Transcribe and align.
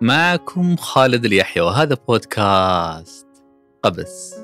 معكم 0.00 0.76
خالد 0.76 1.24
اليحيى 1.24 1.62
وهذا 1.62 1.96
بودكاست 2.08 3.26
قبس. 3.82 4.34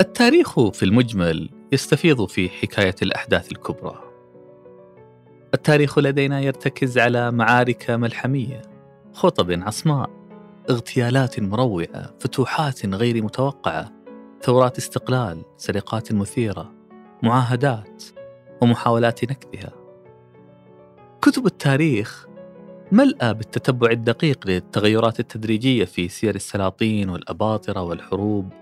التاريخ 0.00 0.60
في 0.70 0.82
المجمل 0.82 1.50
يستفيض 1.72 2.28
في 2.28 2.48
حكاية 2.48 2.94
الأحداث 3.02 3.52
الكبرى. 3.52 4.00
التاريخ 5.54 5.98
لدينا 5.98 6.40
يرتكز 6.40 6.98
على 6.98 7.30
معارك 7.30 7.90
ملحمية 7.90 8.62
خطب 9.12 9.62
عصماء 9.62 10.10
اغتيالات 10.70 11.40
مروعة 11.40 12.14
فتوحات 12.20 12.86
غير 12.86 13.24
متوقعة 13.24 13.92
ثورات 14.42 14.78
استقلال 14.78 15.42
سرقات 15.56 16.12
مثيرة 16.12 16.72
معاهدات 17.22 18.02
ومحاولات 18.62 19.24
نكبها 19.24 19.81
كتب 21.22 21.46
التاريخ 21.46 22.26
ملأى 22.92 23.34
بالتتبع 23.34 23.90
الدقيق 23.90 24.46
للتغيرات 24.46 25.20
التدريجية 25.20 25.84
في 25.84 26.08
سير 26.08 26.34
السلاطين 26.34 27.08
والأباطرة 27.08 27.82
والحروب 27.82 28.52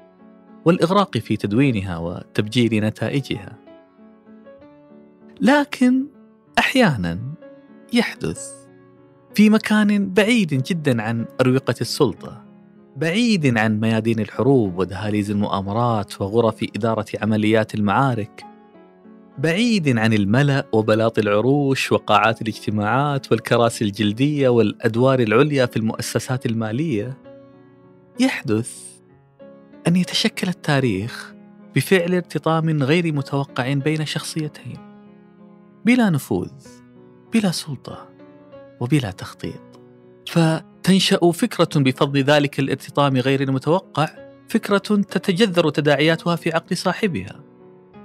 والإغراق 0.64 1.18
في 1.18 1.36
تدوينها 1.36 1.98
وتبجيل 1.98 2.84
نتائجها. 2.84 3.56
لكن 5.40 6.06
أحيانا 6.58 7.18
يحدث 7.92 8.52
في 9.34 9.50
مكان 9.50 10.12
بعيد 10.12 10.62
جدا 10.62 11.02
عن 11.02 11.26
أروقة 11.40 11.74
السلطة 11.80 12.44
بعيد 12.96 13.58
عن 13.58 13.80
ميادين 13.80 14.20
الحروب 14.20 14.78
ودهاليز 14.78 15.30
المؤامرات 15.30 16.20
وغرف 16.20 16.66
إدارة 16.76 17.06
عمليات 17.22 17.74
المعارك 17.74 18.49
بعيد 19.40 19.98
عن 19.98 20.12
الملأ 20.12 20.66
وبلاط 20.72 21.18
العروش 21.18 21.92
وقاعات 21.92 22.42
الاجتماعات 22.42 23.32
والكراسي 23.32 23.84
الجلدية 23.84 24.48
والأدوار 24.48 25.20
العليا 25.20 25.66
في 25.66 25.76
المؤسسات 25.76 26.46
المالية. 26.46 27.18
يحدث 28.20 28.70
أن 29.88 29.96
يتشكل 29.96 30.48
التاريخ 30.48 31.34
بفعل 31.74 32.14
ارتطام 32.14 32.82
غير 32.82 33.12
متوقع 33.12 33.72
بين 33.72 34.06
شخصيتين 34.06 34.78
بلا 35.84 36.10
نفوذ 36.10 36.50
بلا 37.32 37.50
سلطة 37.50 38.08
وبلا 38.80 39.10
تخطيط. 39.10 39.80
فتنشأ 40.26 41.30
فكرة 41.32 41.80
بفضل 41.80 42.22
ذلك 42.22 42.60
الارتطام 42.60 43.16
غير 43.16 43.42
المتوقع 43.42 44.08
فكرة 44.48 44.78
تتجذر 44.78 45.70
تداعياتها 45.70 46.36
في 46.36 46.52
عقل 46.52 46.76
صاحبها 46.76 47.40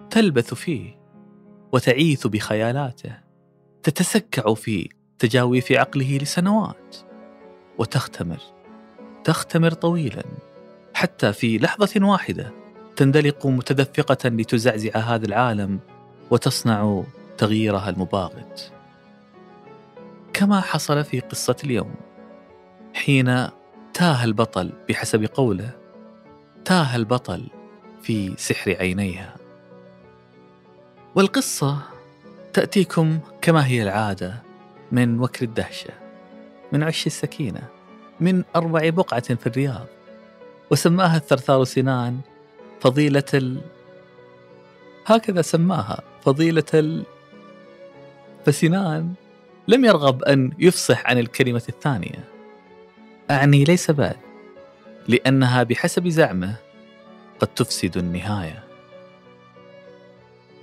تلبث 0.09 0.53
فيه. 0.53 1.04
وتعيث 1.75 2.27
بخيالاته 2.27 3.11
تتسكع 3.83 4.53
في 4.53 4.89
تجاويف 5.19 5.71
عقله 5.71 6.17
لسنوات 6.17 6.95
وتختمر 7.77 8.39
تختمر 9.23 9.71
طويلا 9.71 10.23
حتى 10.93 11.33
في 11.33 11.57
لحظة 11.57 12.05
واحدة 12.05 12.51
تندلق 12.95 13.47
متدفقة 13.47 14.29
لتزعزع 14.29 14.97
هذا 14.97 15.25
العالم 15.25 15.79
وتصنع 16.31 17.03
تغييرها 17.37 17.89
المباغت. 17.89 18.71
كما 20.33 20.61
حصل 20.61 21.03
في 21.03 21.19
قصة 21.19 21.55
اليوم 21.63 21.95
حين 22.93 23.47
تاه 23.93 24.23
البطل 24.23 24.73
بحسب 24.89 25.25
قوله 25.25 25.71
تاه 26.65 26.95
البطل 26.95 27.47
في 28.01 28.33
سحر 28.37 28.75
عينيها. 28.79 29.44
والقصة 31.15 31.77
تأتيكم 32.53 33.19
كما 33.41 33.67
هي 33.67 33.83
العادة 33.83 34.41
من 34.91 35.19
وكر 35.19 35.45
الدهشة 35.45 35.93
من 36.71 36.83
عش 36.83 37.07
السكينة 37.07 37.61
من 38.19 38.43
أربع 38.55 38.89
بقعة 38.89 39.35
في 39.35 39.47
الرياض 39.47 39.85
وسماها 40.71 41.17
الثرثار 41.17 41.63
سنان 41.63 42.19
فضيلة 42.79 43.23
ال... 43.33 43.61
هكذا 45.05 45.41
سماها 45.41 46.01
فضيلة 46.21 46.63
ال... 46.73 47.03
فسنان 48.45 49.13
لم 49.67 49.85
يرغب 49.85 50.23
أن 50.23 50.51
يفصح 50.59 51.05
عن 51.05 51.17
الكلمة 51.17 51.63
الثانية. 51.69 52.23
أعني 53.31 53.63
ليس 53.63 53.91
بعد 53.91 54.17
لأنها 55.07 55.63
بحسب 55.63 56.07
زعمه 56.07 56.55
قد 57.39 57.47
تفسد 57.47 57.97
النهاية. 57.97 58.64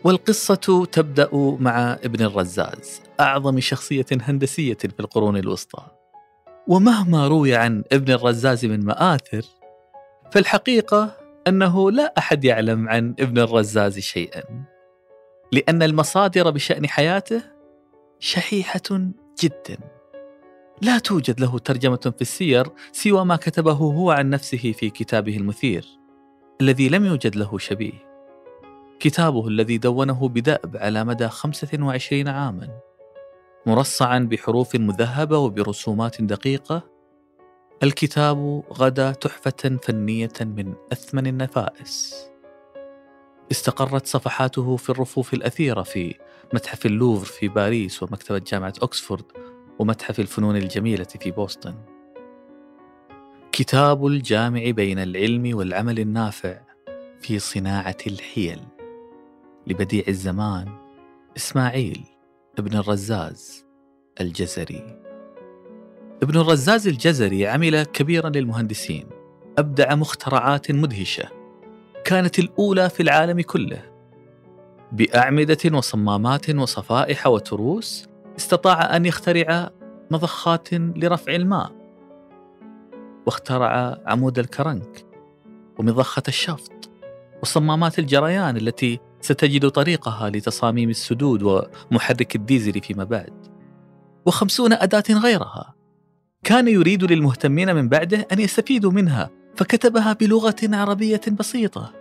والقصة 0.04 0.84
تبدأ 0.92 1.28
مع 1.60 1.92
ابن 1.92 2.24
الرزاز 2.24 3.02
أعظم 3.20 3.60
شخصية 3.60 4.06
هندسية 4.12 4.74
في 4.74 5.00
القرون 5.00 5.36
الوسطى. 5.36 5.86
ومهما 6.68 7.28
روي 7.28 7.54
عن 7.54 7.84
ابن 7.92 8.12
الرزاز 8.12 8.64
من 8.66 8.84
مآثر 8.84 9.42
فالحقيقة 10.32 11.16
أنه 11.48 11.90
لا 11.90 12.14
أحد 12.18 12.44
يعلم 12.44 12.88
عن 12.88 13.14
ابن 13.20 13.38
الرزاز 13.38 13.98
شيئا. 13.98 14.42
لأن 15.52 15.82
المصادر 15.82 16.50
بشأن 16.50 16.88
حياته 16.88 17.42
شحيحة 18.18 19.12
جدا. 19.42 19.76
لا 20.82 20.98
توجد 20.98 21.40
له 21.40 21.58
ترجمة 21.58 22.12
في 22.16 22.22
السير 22.22 22.66
سوى 22.92 23.24
ما 23.24 23.36
كتبه 23.36 23.72
هو 23.72 24.10
عن 24.10 24.30
نفسه 24.30 24.72
في 24.72 24.90
كتابه 24.90 25.36
المثير 25.36 25.86
الذي 26.60 26.88
لم 26.88 27.04
يوجد 27.04 27.36
له 27.36 27.58
شبيه. 27.58 28.11
كتابه 29.02 29.48
الذي 29.48 29.78
دونه 29.78 30.28
بدأب 30.28 30.76
على 30.76 31.04
مدى 31.04 31.28
25 31.28 32.28
عاما 32.28 32.68
مرصعا 33.66 34.18
بحروف 34.18 34.76
مذهبة 34.76 35.38
وبرسومات 35.38 36.22
دقيقة 36.22 36.82
الكتاب 37.82 38.62
غدا 38.72 39.12
تحفة 39.12 39.78
فنية 39.82 40.32
من 40.40 40.74
أثمن 40.92 41.26
النفائس. 41.26 42.26
استقرت 43.50 44.06
صفحاته 44.06 44.76
في 44.76 44.90
الرفوف 44.90 45.34
الأثيرة 45.34 45.82
في 45.82 46.14
متحف 46.54 46.86
اللوفر 46.86 47.26
في 47.26 47.48
باريس 47.48 48.02
ومكتبة 48.02 48.38
جامعة 48.38 48.74
أكسفورد 48.82 49.24
ومتحف 49.78 50.20
الفنون 50.20 50.56
الجميلة 50.56 51.04
في 51.04 51.30
بوسطن. 51.30 51.74
كتاب 53.52 54.06
الجامع 54.06 54.70
بين 54.70 54.98
العلم 54.98 55.56
والعمل 55.56 55.98
النافع 55.98 56.60
في 57.20 57.38
صناعة 57.38 57.96
الحيل 58.06 58.60
لبديع 59.66 60.04
الزمان 60.08 60.68
إسماعيل 61.36 62.04
ابن 62.58 62.76
الرزاز 62.76 63.64
الجزري. 64.20 65.02
ابن 66.22 66.40
الرزاز 66.40 66.88
الجزري 66.88 67.46
عمل 67.46 67.82
كبيرا 67.82 68.28
للمهندسين 68.28 69.06
أبدع 69.58 69.94
مخترعات 69.94 70.70
مدهشة 70.70 71.28
كانت 72.04 72.38
الأولى 72.38 72.90
في 72.90 73.02
العالم 73.02 73.40
كله 73.40 73.82
بأعمدة 74.92 75.58
وصمامات 75.72 76.50
وصفائح 76.50 77.26
وتروس 77.26 78.08
استطاع 78.38 78.96
أن 78.96 79.06
يخترع 79.06 79.70
مضخات 80.10 80.74
لرفع 80.74 81.34
الماء 81.34 81.72
واخترع 83.26 83.98
عمود 84.06 84.38
الكرنك 84.38 85.06
ومضخة 85.78 86.22
الشفط 86.28 86.90
وصمامات 87.42 87.98
الجريان 87.98 88.56
التي 88.56 89.00
ستجد 89.22 89.68
طريقها 89.68 90.30
لتصاميم 90.30 90.90
السدود 90.90 91.42
ومحرك 91.90 92.36
الديزل 92.36 92.80
فيما 92.80 93.04
بعد. 93.04 93.32
وخمسون 94.26 94.72
أداة 94.72 95.04
غيرها. 95.10 95.74
كان 96.44 96.68
يريد 96.68 97.04
للمهتمين 97.04 97.74
من 97.74 97.88
بعده 97.88 98.26
أن 98.32 98.40
يستفيدوا 98.40 98.92
منها 98.92 99.30
فكتبها 99.56 100.12
بلغة 100.12 100.56
عربية 100.62 101.20
بسيطة. 101.38 101.92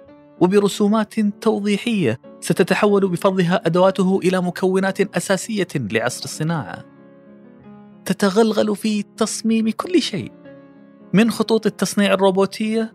وبرسومات 0.42 1.20
توضيحية 1.20 2.20
ستتحول 2.40 3.08
بفضلها 3.08 3.62
أدواته 3.66 4.20
إلى 4.24 4.42
مكونات 4.42 5.02
أساسية 5.02 5.68
لعصر 5.76 6.24
الصناعة. 6.24 6.86
تتغلغل 8.06 8.76
في 8.76 9.04
تصميم 9.04 9.70
كل 9.70 10.02
شيء 10.02 10.32
من 11.14 11.32
خطوط 11.32 11.66
التصنيع 11.66 12.14
الروبوتية 12.14 12.94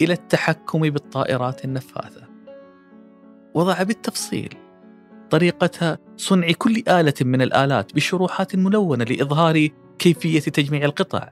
إلى 0.00 0.12
التحكم 0.12 0.80
بالطائرات 0.80 1.64
النفاثه 1.64 2.23
وضع 3.54 3.82
بالتفصيل 3.82 4.54
طريقه 5.30 5.98
صنع 6.16 6.52
كل 6.52 6.82
آلة 6.88 7.14
من 7.20 7.42
الآلات 7.42 7.94
بشروحات 7.94 8.56
ملونة 8.56 9.04
لإظهار 9.04 9.68
كيفية 9.98 10.40
تجميع 10.40 10.84
القطع 10.84 11.28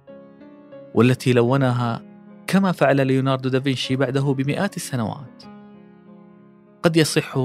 والتي 0.95 1.33
لونها 1.33 2.03
كما 2.47 2.73
فعل 2.73 3.07
ليوناردو 3.07 3.49
دافنشي 3.49 3.97
بعده 3.97 4.21
بمئات 4.21 4.77
السنوات. 4.77 5.43
قد 6.83 6.97
يصح 6.97 7.37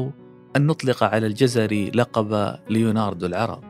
أن 0.55 0.67
نطلق 0.67 1.03
على 1.03 1.27
الجزري 1.27 1.91
لقب 1.91 2.59
ليوناردو 2.69 3.25
العرب. 3.25 3.63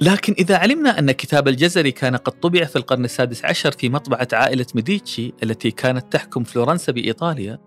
لكن 0.00 0.34
إذا 0.38 0.56
علمنا 0.56 0.98
أن 0.98 1.10
كتاب 1.10 1.48
الجزري 1.48 1.92
كان 1.92 2.16
قد 2.16 2.32
طبع 2.32 2.64
في 2.64 2.76
القرن 2.76 3.04
السادس 3.04 3.44
عشر 3.44 3.70
في 3.70 3.88
مطبعة 3.88 4.28
عائلة 4.32 4.66
ميديتشي 4.74 5.32
التي 5.42 5.70
كانت 5.70 6.12
تحكم 6.12 6.44
فلورنسا 6.44 6.92
بإيطاليا 6.92 7.58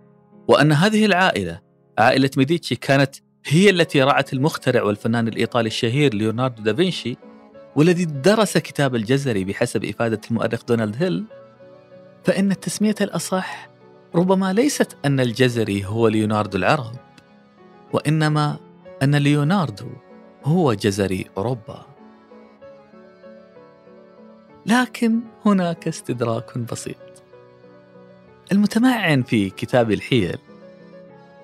وأن 0.48 0.72
هذه 0.72 1.06
العائلة 1.06 1.62
عائلة 2.00 2.30
ميديتشي 2.38 2.76
كانت 2.76 3.16
هي 3.46 3.70
التي 3.70 4.04
رعت 4.04 4.34
المخترع 4.34 4.84
والفنان 4.84 5.28
الإيطالي 5.28 5.68
الشهير 5.68 6.14
ليوناردو 6.14 6.64
دافنشي 6.64 7.18
والذي 7.76 8.06
درس 8.06 8.58
كتاب 8.58 8.96
الجزري 8.96 9.44
بحسب 9.44 9.86
إفادة 9.86 10.22
المؤرخ 10.32 10.64
دونالد 10.64 11.04
هيل. 11.04 11.26
فإن 12.24 12.52
التسمية 12.52 12.96
الأصح 13.02 13.70
ربما 14.16 14.54
ليست 14.54 14.98
أن 15.06 15.20
الجزري 15.20 15.86
هو 15.86 16.08
ليوناردو 16.08 16.58
العرب 16.58 16.96
وإنما 17.94 18.58
أن 19.04 19.16
ليوناردو 19.16 19.90
هو 20.44 20.74
جزري 20.74 21.26
أوروبا. 21.38 21.86
لكن 24.66 25.20
هناك 25.46 25.88
استدراك 25.88 26.58
بسيط. 26.58 27.03
المتمعن 28.52 29.24
في 29.24 29.50
كتاب 29.50 29.92
الحيل 29.92 30.38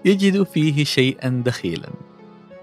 يجد 0.06 0.44
فيه 0.44 0.84
شيئا 0.84 1.44
دخيلا. 1.46 1.90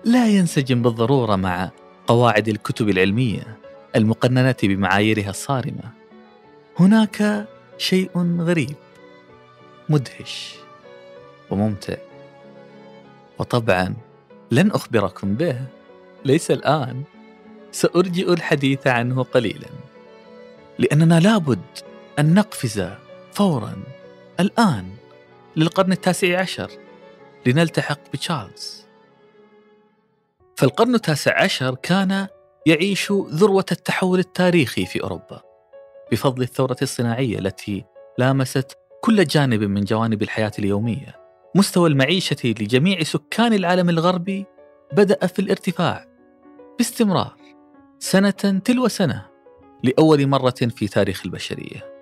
لا 0.05 0.29
ينسجم 0.29 0.83
بالضرورة 0.83 1.37
مع 1.37 1.71
قواعد 2.07 2.49
الكتب 2.49 2.89
العلمية 2.89 3.57
المقننة 3.97 4.57
بمعاييرها 4.63 5.31
الصارمة. 5.31 5.93
هناك 6.79 7.49
شيء 7.79 8.37
غريب 8.41 8.77
مدهش 9.89 10.55
وممتع. 11.51 11.97
وطبعا 13.39 13.95
لن 14.51 14.71
أخبركم 14.71 15.35
به 15.35 15.61
ليس 16.25 16.51
الآن. 16.51 17.03
سأرجئ 17.73 18.33
الحديث 18.33 18.87
عنه 18.87 19.23
قليلا 19.23 19.69
لأننا 20.79 21.21
لابد 21.21 21.61
أن 22.19 22.35
نقفز 22.35 22.89
فورا. 23.33 23.96
الآن 24.41 24.91
للقرن 25.57 25.93
التاسع 25.93 26.41
عشر 26.41 26.71
لنلتحق 27.47 27.99
بتشارلز. 28.13 28.87
فالقرن 30.57 30.95
التاسع 30.95 31.43
عشر 31.43 31.75
كان 31.75 32.27
يعيش 32.67 33.13
ذروة 33.13 33.67
التحول 33.73 34.19
التاريخي 34.19 34.87
في 34.87 35.03
أوروبا 35.03 35.43
بفضل 36.13 36.43
الثورة 36.43 36.77
الصناعية 36.83 37.39
التي 37.39 37.85
لامست 38.19 38.73
كل 39.01 39.25
جانب 39.25 39.63
من 39.63 39.85
جوانب 39.85 40.23
الحياة 40.23 40.53
اليومية. 40.59 41.17
مستوى 41.55 41.89
المعيشة 41.89 42.37
لجميع 42.45 43.03
سكان 43.03 43.53
العالم 43.53 43.89
الغربي 43.89 44.47
بدأ 44.93 45.27
في 45.27 45.39
الارتفاع 45.39 46.07
باستمرار 46.79 47.37
سنة 47.99 48.61
تلو 48.65 48.89
سنة 48.89 49.27
لأول 49.83 50.27
مرة 50.27 50.55
في 50.77 50.89
تاريخ 50.89 51.23
البشرية. 51.25 51.96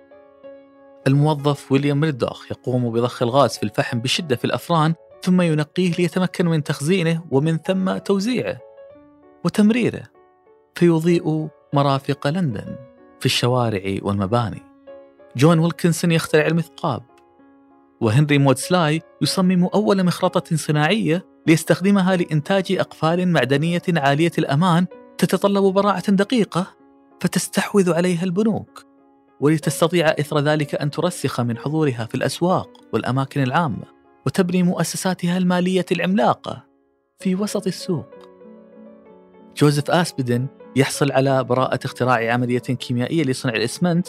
الموظف 1.07 1.71
ويليام 1.71 2.03
ميردوخ 2.03 2.51
يقوم 2.51 2.91
بضخ 2.91 3.23
الغاز 3.23 3.57
في 3.57 3.63
الفحم 3.63 3.99
بشدة 3.99 4.35
في 4.35 4.45
الأفران 4.45 4.93
ثم 5.23 5.41
ينقيه 5.41 5.91
ليتمكن 5.91 6.45
من 6.45 6.63
تخزينه 6.63 7.23
ومن 7.31 7.57
ثم 7.57 7.97
توزيعه 7.97 8.57
وتمريره 9.43 10.03
فيضيء 10.75 11.47
مرافق 11.73 12.27
لندن 12.27 12.75
في 13.19 13.25
الشوارع 13.25 13.97
والمباني. 14.01 14.61
جون 15.37 15.59
ويلكنسون 15.59 16.11
يخترع 16.11 16.47
المثقاب 16.47 17.03
وهنري 18.01 18.37
مودسلاي 18.37 19.01
يصمم 19.21 19.63
أول 19.63 20.03
مخرطة 20.03 20.55
صناعية 20.55 21.25
ليستخدمها 21.47 22.15
لإنتاج 22.15 22.71
أقفال 22.71 23.27
معدنية 23.27 23.81
عالية 23.89 24.31
الأمان 24.37 24.87
تتطلب 25.17 25.63
براعة 25.63 26.11
دقيقة 26.11 26.67
فتستحوذ 27.21 27.93
عليها 27.93 28.23
البنوك. 28.23 28.84
ولتستطيع 29.39 30.07
إثر 30.07 30.39
ذلك 30.39 30.75
أن 30.75 30.91
ترسخ 30.91 31.41
من 31.41 31.57
حضورها 31.57 32.05
في 32.05 32.15
الأسواق 32.15 32.69
والأماكن 32.93 33.43
العامة 33.43 33.83
وتبني 34.25 34.63
مؤسساتها 34.63 35.37
المالية 35.37 35.85
العملاقة 35.91 36.63
في 37.19 37.35
وسط 37.35 37.67
السوق. 37.67 38.09
جوزيف 39.57 39.91
آسبدن 39.91 40.47
يحصل 40.75 41.11
على 41.11 41.43
براءة 41.43 41.79
اختراع 41.85 42.33
عملية 42.33 42.59
كيميائية 42.59 43.23
لصنع 43.23 43.53
الإسمنت 43.53 44.07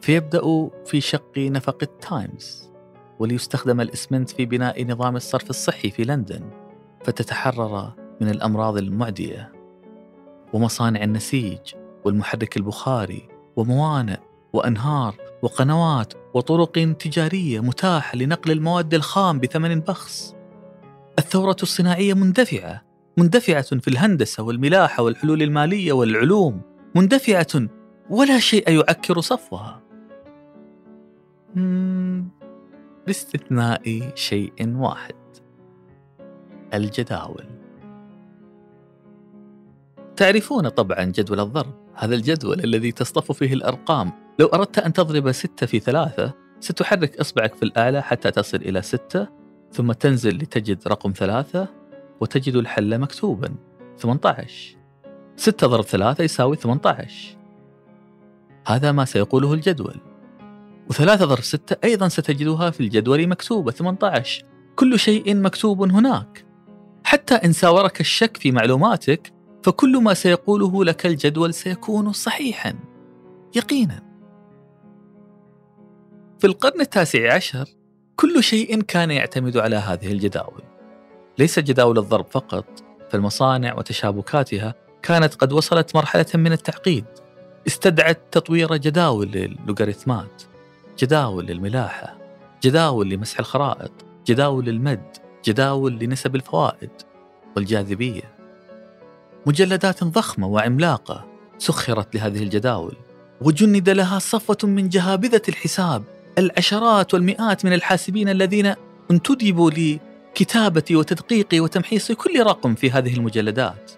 فيبدأ 0.00 0.70
في 0.84 1.00
شق 1.00 1.38
نفق 1.38 1.78
التايمز 1.82 2.70
وليستخدم 3.18 3.80
الإسمنت 3.80 4.30
في 4.30 4.46
بناء 4.46 4.84
نظام 4.84 5.16
الصرف 5.16 5.50
الصحي 5.50 5.90
في 5.90 6.04
لندن 6.04 6.50
فتتحرر 7.04 7.92
من 8.20 8.28
الأمراض 8.28 8.76
المعدية 8.76 9.52
ومصانع 10.52 11.02
النسيج 11.02 11.74
والمحرك 12.04 12.56
البخاري 12.56 13.28
وموانئ 13.56 14.18
وأنهار 14.56 15.14
وقنوات 15.42 16.14
وطرق 16.34 16.96
تجارية 16.98 17.60
متاحة 17.60 18.16
لنقل 18.16 18.50
المواد 18.50 18.94
الخام 18.94 19.38
بثمن 19.40 19.80
بخس. 19.80 20.36
الثورة 21.18 21.56
الصناعية 21.62 22.14
مندفعة، 22.14 22.82
مندفعة 23.16 23.62
في 23.78 23.88
الهندسة 23.88 24.42
والملاحة 24.42 25.02
والحلول 25.02 25.42
المالية 25.42 25.92
والعلوم، 25.92 26.60
مندفعة 26.94 27.68
ولا 28.10 28.38
شيء 28.38 28.70
يعكر 28.70 29.20
صفوها. 29.20 29.82
باستثناء 33.06 34.12
شيء 34.14 34.76
واحد. 34.76 35.14
الجداول. 36.74 37.44
تعرفون 40.16 40.68
طبعا 40.68 41.04
جدول 41.04 41.40
الضرب، 41.40 41.74
هذا 41.94 42.14
الجدول 42.14 42.64
الذي 42.64 42.92
تصطف 42.92 43.32
فيه 43.32 43.52
الأرقام 43.54 44.12
لو 44.38 44.46
أردت 44.46 44.78
أن 44.78 44.92
تضرب 44.92 45.32
ستة 45.32 45.66
في 45.66 45.78
ثلاثة 45.78 46.32
ستحرك 46.60 47.20
إصبعك 47.20 47.54
في 47.54 47.62
الأعلى 47.62 48.02
حتى 48.02 48.30
تصل 48.30 48.56
إلى 48.56 48.82
ستة 48.82 49.28
ثم 49.72 49.92
تنزل 49.92 50.36
لتجد 50.36 50.88
رقم 50.88 51.12
ثلاثة 51.16 51.68
وتجد 52.20 52.54
الحل 52.54 52.98
مكتوبا 52.98 53.54
18 53.98 54.76
ستة 55.36 55.66
ضرب 55.66 55.84
ثلاثة 55.84 56.24
يساوي 56.24 56.56
18 56.56 57.36
هذا 58.66 58.92
ما 58.92 59.04
سيقوله 59.04 59.52
الجدول. 59.52 60.00
وثلاثة 60.90 61.24
ضرب 61.24 61.42
ستة 61.42 61.76
أيضا 61.84 62.08
ستجدها 62.08 62.70
في 62.70 62.80
الجدول 62.80 63.26
مكتوبة 63.26 63.72
18 63.72 64.44
كل 64.76 64.98
شيء 64.98 65.34
مكتوب 65.34 65.82
هناك. 65.82 66.46
حتى 67.04 67.34
إن 67.34 67.52
ساورك 67.52 68.00
الشك 68.00 68.36
في 68.36 68.52
معلوماتك 68.52 69.32
فكل 69.62 70.02
ما 70.02 70.14
سيقوله 70.14 70.84
لك 70.84 71.06
الجدول 71.06 71.54
سيكون 71.54 72.12
صحيحا. 72.12 72.74
يقينا. 73.56 74.05
في 76.38 76.46
القرن 76.46 76.80
التاسع 76.80 77.34
عشر 77.34 77.68
كل 78.16 78.42
شيء 78.42 78.82
كان 78.82 79.10
يعتمد 79.10 79.56
على 79.56 79.76
هذه 79.76 80.12
الجداول. 80.12 80.62
ليس 81.38 81.58
جداول 81.58 81.98
الضرب 81.98 82.26
فقط 82.30 82.64
فالمصانع 83.10 83.74
وتشابكاتها 83.74 84.74
كانت 85.02 85.34
قد 85.34 85.52
وصلت 85.52 85.96
مرحلة 85.96 86.26
من 86.34 86.52
التعقيد. 86.52 87.04
استدعت 87.66 88.20
تطوير 88.30 88.76
جداول 88.76 89.28
للوغاريتمات 89.28 90.42
جداول 90.98 91.46
للملاحة 91.46 92.18
جداول 92.62 93.10
لمسح 93.10 93.38
الخرائط 93.38 93.92
جداول 94.26 94.64
للمد 94.64 95.16
جداول 95.44 95.98
لنسب 95.98 96.36
الفوائد 96.36 96.90
والجاذبية. 97.56 98.36
مجلدات 99.46 100.04
ضخمة 100.04 100.46
وعملاقة 100.46 101.24
سخرت 101.58 102.14
لهذه 102.14 102.42
الجداول 102.42 102.96
وجند 103.40 103.88
لها 103.88 104.18
صفوة 104.18 104.58
من 104.62 104.88
جهابذة 104.88 105.42
الحساب. 105.48 106.15
العشرات 106.38 107.14
والمئات 107.14 107.64
من 107.64 107.72
الحاسبين 107.72 108.28
الذين 108.28 108.74
انتدبوا 109.10 109.70
لكتابة 109.70 110.84
وتدقيق 110.90 111.48
وتمحيص 111.54 112.12
كل 112.12 112.42
رقم 112.42 112.74
في 112.74 112.90
هذه 112.90 113.14
المجلدات. 113.16 113.92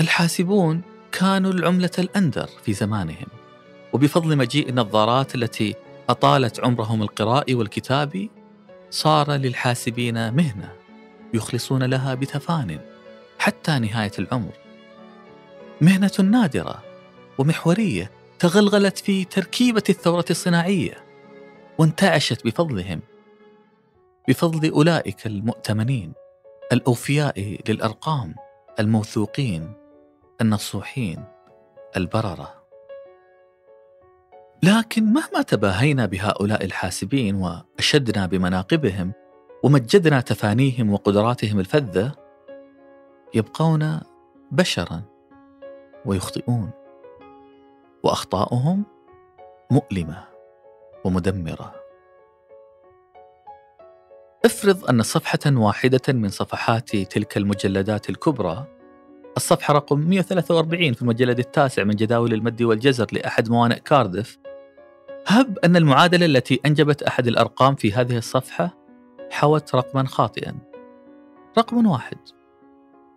الحاسبون 0.00 0.82
كانوا 1.12 1.52
العملة 1.52 1.90
الأندر 1.98 2.48
في 2.64 2.72
زمانهم، 2.72 3.26
وبفضل 3.92 4.36
مجيء 4.36 4.68
النظارات 4.68 5.34
التي 5.34 5.74
أطالت 6.08 6.60
عمرهم 6.60 7.02
القراء 7.02 7.54
والكتاب، 7.54 8.28
صار 8.90 9.32
للحاسبين 9.32 10.34
مهنة 10.34 10.72
يخلصون 11.34 11.82
لها 11.82 12.14
بتفان 12.14 12.78
حتى 13.38 13.78
نهاية 13.78 14.12
العمر. 14.18 14.52
مهنة 15.80 16.12
نادرة 16.18 16.82
ومحورية 17.38 18.17
تغلغلت 18.38 18.98
في 18.98 19.24
تركيبة 19.24 19.82
الثورة 19.88 20.24
الصناعية 20.30 21.04
وانتعشت 21.78 22.44
بفضلهم 22.46 23.00
بفضل 24.28 24.70
أولئك 24.70 25.26
المؤتمنين 25.26 26.12
الأوفياء 26.72 27.58
للأرقام 27.68 28.34
الموثوقين 28.80 29.72
النصوحين 30.40 31.24
البررة. 31.96 32.54
لكن 34.62 35.04
مهما 35.04 35.42
تباهينا 35.42 36.06
بهؤلاء 36.06 36.64
الحاسبين 36.64 37.34
وأشدنا 37.34 38.26
بمناقبهم 38.26 39.12
ومجدنا 39.62 40.20
تفانيهم 40.20 40.92
وقدراتهم 40.92 41.60
الفذة 41.60 42.12
يبقون 43.34 44.00
بشرا 44.52 45.02
ويخطئون. 46.06 46.70
وأخطاؤهم 48.02 48.84
مؤلمة 49.70 50.24
ومدمرة. 51.04 51.74
افرض 54.44 54.90
أن 54.90 55.02
صفحة 55.02 55.38
واحدة 55.46 56.00
من 56.08 56.28
صفحات 56.28 56.96
تلك 56.96 57.36
المجلدات 57.36 58.10
الكبرى 58.10 58.66
الصفحة 59.36 59.74
رقم 59.74 59.98
143 59.98 60.92
في 60.92 61.02
المجلد 61.02 61.38
التاسع 61.38 61.84
من 61.84 61.94
جداول 61.94 62.32
المد 62.32 62.62
والجزر 62.62 63.06
لأحد 63.12 63.50
موانئ 63.50 63.80
كاردف 63.80 64.38
هب 65.26 65.58
أن 65.58 65.76
المعادلة 65.76 66.26
التي 66.26 66.60
أنجبت 66.66 67.02
أحد 67.02 67.26
الأرقام 67.26 67.74
في 67.74 67.92
هذه 67.92 68.16
الصفحة 68.16 68.78
حوت 69.30 69.74
رقما 69.74 70.06
خاطئا. 70.06 70.58
رقم 71.58 71.86
واحد 71.86 72.18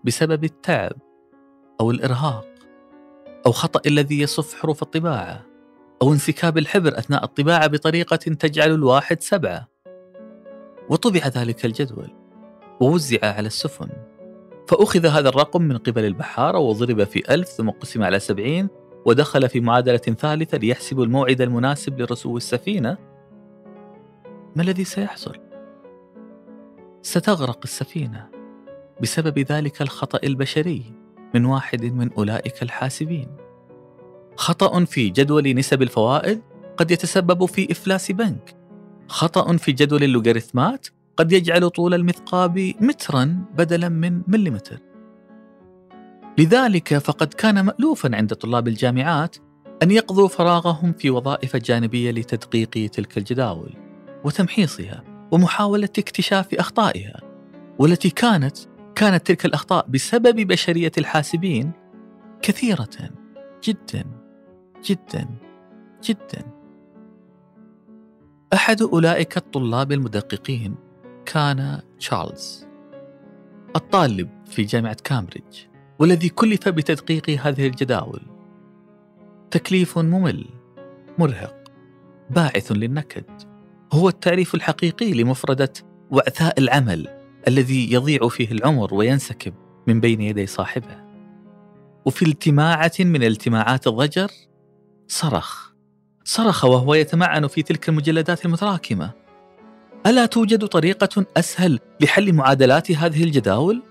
بسبب 0.03 0.43
التعب 0.43 0.93
أو 1.81 1.91
الإرهاق. 1.91 2.50
أو 3.45 3.51
خطأ 3.51 3.81
الذي 3.85 4.19
يصف 4.19 4.53
حروف 4.53 4.83
الطباعة 4.83 5.45
أو 6.01 6.13
انسكاب 6.13 6.57
الحبر 6.57 6.97
أثناء 6.99 7.23
الطباعة 7.23 7.67
بطريقة 7.67 8.15
تجعل 8.15 8.71
الواحد 8.71 9.21
سبعة. 9.21 9.67
وطبع 10.89 11.27
ذلك 11.27 11.65
الجدول 11.65 12.09
ووزع 12.81 13.17
على 13.23 13.47
السفن. 13.47 13.89
فأخذ 14.67 15.05
هذا 15.05 15.29
الرقم 15.29 15.61
من 15.61 15.77
قبل 15.77 16.05
البحارة 16.05 16.57
وضرب 16.57 17.03
في 17.03 17.33
ألف 17.33 17.47
ثم 17.47 17.69
قسم 17.69 18.03
على 18.03 18.19
سبعين 18.19 18.69
ودخل 19.05 19.49
في 19.49 19.59
معادلة 19.59 19.97
ثالثة 19.97 20.57
ليحسب 20.57 21.01
الموعد 21.01 21.41
المناسب 21.41 22.01
لرسو 22.01 22.37
السفينة. 22.37 22.97
ما 24.55 24.63
الذي 24.63 24.83
سيحصل؟ 24.83 25.37
ستغرق 27.01 27.59
السفينة 27.63 28.29
بسبب 29.01 29.39
ذلك 29.39 29.81
الخطأ 29.81 30.19
البشري. 30.23 31.00
من 31.35 31.45
واحد 31.45 31.85
من 31.85 32.13
أولئك 32.13 32.63
الحاسبين. 32.63 33.27
خطأ 34.35 34.85
في 34.85 35.09
جدول 35.09 35.55
نسب 35.55 35.81
الفوائد 35.81 36.41
قد 36.77 36.91
يتسبب 36.91 37.45
في 37.45 37.71
إفلاس 37.71 38.11
بنك. 38.11 38.55
خطأ 39.07 39.57
في 39.57 39.71
جدول 39.71 40.03
اللوغاريتمات 40.03 40.87
قد 41.17 41.31
يجعل 41.31 41.69
طول 41.69 41.93
المثقاب 41.93 42.73
مترا 42.81 43.45
بدلا 43.57 43.89
من 43.89 44.21
مليمتر. 44.27 44.79
لذلك 46.37 46.97
فقد 46.97 47.33
كان 47.33 47.65
مألوفا 47.65 48.15
عند 48.15 48.33
طلاب 48.33 48.67
الجامعات 48.67 49.35
أن 49.83 49.91
يقضوا 49.91 50.27
فراغهم 50.27 50.93
في 50.93 51.09
وظائف 51.09 51.55
جانبية 51.55 52.11
لتدقيق 52.11 52.69
تلك 52.69 53.17
الجداول 53.17 53.73
وتمحيصها 54.23 55.03
ومحاولة 55.31 55.89
اكتشاف 55.99 56.53
أخطائها 56.53 57.19
والتي 57.79 58.09
كانت 58.09 58.57
كانت 58.95 59.27
تلك 59.27 59.45
الأخطاء 59.45 59.87
بسبب 59.87 60.35
بشرية 60.47 60.91
الحاسبين 60.97 61.71
كثيرة 62.41 62.89
جدا 63.63 64.05
جدا 64.83 65.27
جدا. 66.03 66.45
أحد 68.53 68.81
أولئك 68.81 69.37
الطلاب 69.37 69.91
المدققين 69.91 70.75
كان 71.25 71.81
تشارلز 71.99 72.67
الطالب 73.75 74.29
في 74.45 74.63
جامعة 74.63 74.97
كامبريدج 75.03 75.59
والذي 75.99 76.29
كلف 76.29 76.69
بتدقيق 76.69 77.29
هذه 77.29 77.67
الجداول. 77.67 78.21
تكليف 79.51 79.97
ممل 79.97 80.45
مرهق 81.17 81.63
باعث 82.29 82.71
للنكد. 82.71 83.25
هو 83.93 84.09
التعريف 84.09 84.55
الحقيقي 84.55 85.13
لمفردة 85.13 85.73
وعثاء 86.11 86.59
العمل. 86.59 87.20
الذي 87.47 87.93
يضيع 87.93 88.27
فيه 88.27 88.51
العمر 88.51 88.93
وينسكب 88.93 89.53
من 89.87 89.99
بين 89.99 90.21
يدي 90.21 90.45
صاحبه 90.47 91.01
وفي 92.05 92.25
التماعة 92.25 92.91
من 92.99 93.23
التماعات 93.23 93.87
الضجر 93.87 94.31
صرخ 95.07 95.71
صرخ 96.23 96.65
وهو 96.65 96.93
يتمعن 96.93 97.47
في 97.47 97.63
تلك 97.63 97.89
المجلدات 97.89 98.45
المتراكمة 98.45 99.11
ألا 100.05 100.25
توجد 100.25 100.65
طريقة 100.65 101.25
أسهل 101.37 101.79
لحل 102.01 102.33
معادلات 102.33 102.91
هذه 102.91 103.23
الجداول؟ 103.23 103.81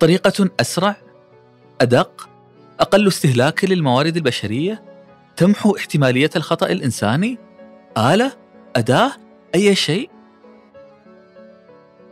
طريقة 0.00 0.50
أسرع؟ 0.60 0.96
أدق؟ 1.80 2.28
أقل 2.80 3.08
استهلاكا 3.08 3.66
للموارد 3.66 4.16
البشرية؟ 4.16 4.82
تمحو 5.36 5.76
احتمالية 5.76 6.30
الخطأ 6.36 6.66
الإنساني؟ 6.66 7.38
آلة؟ 7.98 8.32
أداة؟ 8.76 9.12
أي 9.54 9.74
شيء؟ 9.74 10.10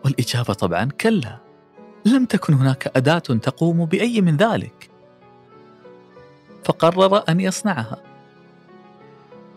والإجابة 0.05 0.53
طبعا 0.53 0.89
كلا. 1.01 1.39
لم 2.05 2.25
تكن 2.25 2.55
هناك 2.55 2.93
أداة 2.97 3.19
تقوم 3.19 3.85
بأي 3.85 4.21
من 4.21 4.37
ذلك. 4.37 4.91
فقرر 6.65 7.23
أن 7.29 7.41
يصنعها. 7.41 8.03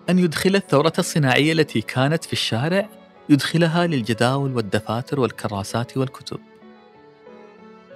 أن 0.09 0.19
يدخل 0.19 0.55
الثورة 0.55 0.93
الصناعية 0.99 1.53
التي 1.53 1.81
كانت 1.81 2.23
في 2.23 2.33
الشارع 2.33 2.89
يدخلها 3.29 3.87
للجداول 3.87 4.55
والدفاتر 4.55 5.19
والكراسات 5.19 5.97
والكتب. 5.97 6.39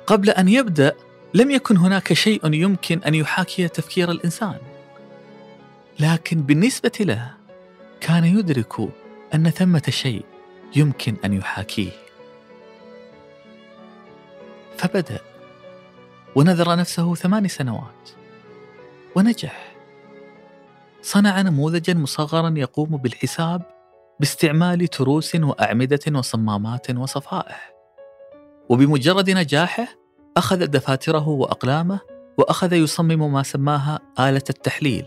قبل 0.08 0.30
أن 0.30 0.48
يبدأ 0.48 0.96
لم 1.34 1.52
يكن 1.52 1.78
هناك 1.78 2.14
شيء 2.14 2.54
يمكن 2.54 3.00
أن 3.04 3.16
يحاكي 3.16 3.68
تفكير 3.68 4.12
الإنسان. 4.12 4.58
لكن 6.00 6.42
بالنسبة 6.42 6.92
له 7.00 7.32
كان 8.02 8.26
يدرك 8.26 8.74
أن 9.34 9.50
ثمة 9.50 9.84
شيء 9.90 10.26
يمكن 10.76 11.16
أن 11.26 11.34
يحاكيه. 11.34 12.09
فبدأ 14.80 15.20
ونذر 16.36 16.76
نفسه 16.76 17.16
ثمان 17.16 17.48
سنوات 17.48 18.10
ونجح. 19.16 19.76
صنع 21.02 21.42
نموذجا 21.42 21.94
مصغرا 21.94 22.54
يقوم 22.58 22.98
بالحساب 22.98 23.62
باستعمال 24.20 24.88
تروس 24.88 25.36
وأعمدة 25.36 26.00
وصمامات 26.16 26.92
وصفائح. 26.92 27.74
وبمجرد 28.70 29.30
نجاحه 29.30 29.88
أخذ 30.38 30.66
دفاتره 30.66 31.28
وأقلامه 31.28 32.00
وأخذ 32.38 32.74
يصمم 32.74 33.34
ما 33.34 33.44
سماها 33.44 34.00
آلة 34.20 34.44
التحليل 34.50 35.06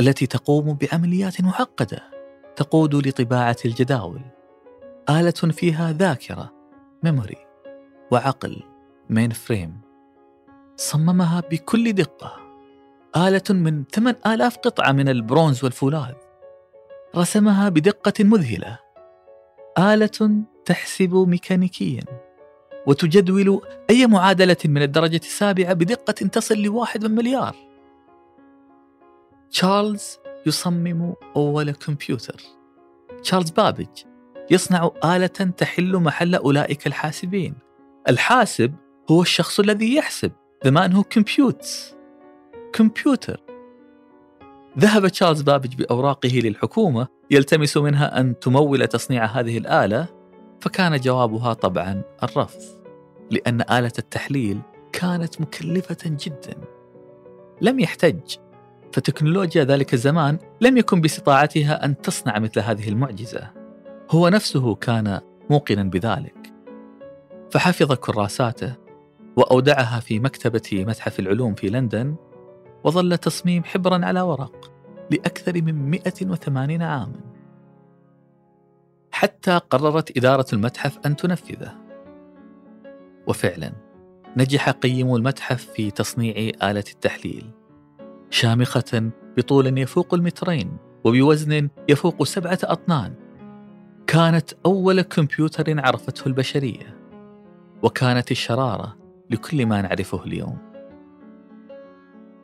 التي 0.00 0.26
تقوم 0.26 0.74
بعمليات 0.74 1.40
معقدة 1.40 2.02
تقود 2.56 3.06
لطباعة 3.06 3.56
الجداول. 3.64 4.20
آلة 5.10 5.30
فيها 5.30 5.92
ذاكرة 5.92 6.52
memory 7.02 7.46
وعقل. 8.10 8.75
mainframe 9.10 9.80
صممها 10.76 11.40
بكل 11.50 11.92
دقة. 11.92 12.36
آلة 13.16 13.42
من 13.50 13.84
8000 13.84 14.56
قطعة 14.56 14.92
من 14.92 15.08
البرونز 15.08 15.64
والفولاذ. 15.64 16.14
رسمها 17.16 17.68
بدقة 17.68 18.24
مذهلة. 18.24 18.78
آلة 19.78 20.42
تحسب 20.64 21.14
ميكانيكيا. 21.14 22.02
وتجدول 22.86 23.60
أي 23.90 24.06
معادلة 24.06 24.56
من 24.64 24.82
الدرجة 24.82 25.16
السابعة 25.16 25.72
بدقة 25.72 26.12
تصل 26.12 26.58
لواحد 26.58 27.04
من 27.04 27.14
مليار. 27.14 27.56
تشارلز 29.50 30.18
يصمم 30.46 31.14
أول 31.36 31.70
كمبيوتر. 31.70 32.42
تشارلز 33.22 33.50
بابج 33.50 33.86
يصنع 34.50 34.90
آلة 35.04 35.26
تحل 35.26 35.96
محل 35.96 36.34
أولئك 36.34 36.86
الحاسبين. 36.86 37.54
الحاسب 38.08 38.74
هو 39.10 39.22
الشخص 39.22 39.60
الذي 39.60 39.94
يحسب 39.94 40.32
man 40.66 40.90
who 40.92 41.02
computes 41.18 41.94
كمبيوتر. 42.72 43.40
ذهب 44.78 45.08
تشارلز 45.08 45.42
بابج 45.42 45.74
بأوراقه 45.74 46.40
للحكومة 46.40 47.08
يلتمس 47.30 47.76
منها 47.76 48.20
أن 48.20 48.38
تمول 48.38 48.86
تصنيع 48.86 49.24
هذه 49.24 49.58
الآلة 49.58 50.06
فكان 50.60 50.96
جوابها 50.96 51.52
طبعا 51.52 52.02
الرفض 52.22 52.60
لأن 53.30 53.60
آلة 53.60 53.92
التحليل 53.98 54.60
كانت 54.92 55.40
مكلفة 55.40 55.98
جدا. 56.04 56.56
لم 57.60 57.80
يحتج 57.80 58.36
فتكنولوجيا 58.92 59.64
ذلك 59.64 59.94
الزمان 59.94 60.38
لم 60.60 60.76
يكن 60.76 61.00
باستطاعتها 61.00 61.84
أن 61.84 62.00
تصنع 62.00 62.38
مثل 62.38 62.60
هذه 62.60 62.88
المعجزة. 62.88 63.50
هو 64.10 64.28
نفسه 64.28 64.74
كان 64.74 65.20
موقنا 65.50 65.82
بذلك. 65.82 66.52
فحفظ 67.50 67.92
كراساته 67.92 68.85
وأودعها 69.36 70.00
في 70.00 70.20
مكتبة 70.20 70.84
متحف 70.88 71.20
العلوم 71.20 71.54
في 71.54 71.68
لندن 71.68 72.16
وظل 72.84 73.18
تصميم 73.18 73.64
حبرا 73.64 74.04
على 74.04 74.20
ورق 74.20 74.72
لأكثر 75.10 75.62
من 75.62 75.90
180 75.90 76.82
عاما. 76.82 77.20
حتى 79.10 79.60
قررت 79.70 80.16
إدارة 80.16 80.46
المتحف 80.52 80.98
أن 81.06 81.16
تنفذه. 81.16 81.74
وفعلا 83.26 83.72
نجح 84.36 84.70
قيم 84.70 85.14
المتحف 85.14 85.64
في 85.64 85.90
تصنيع 85.90 86.34
آلة 86.70 86.84
التحليل 86.92 87.50
شامخة 88.30 89.10
بطول 89.36 89.78
يفوق 89.78 90.14
المترين 90.14 90.76
وبوزن 91.04 91.68
يفوق 91.88 92.22
سبعة 92.22 92.58
أطنان. 92.64 93.14
كانت 94.06 94.50
أول 94.66 95.02
كمبيوتر 95.02 95.80
عرفته 95.80 96.26
البشرية 96.28 96.96
وكانت 97.82 98.30
الشرارة 98.30 99.05
لكل 99.30 99.66
ما 99.66 99.82
نعرفه 99.82 100.24
اليوم. 100.24 100.58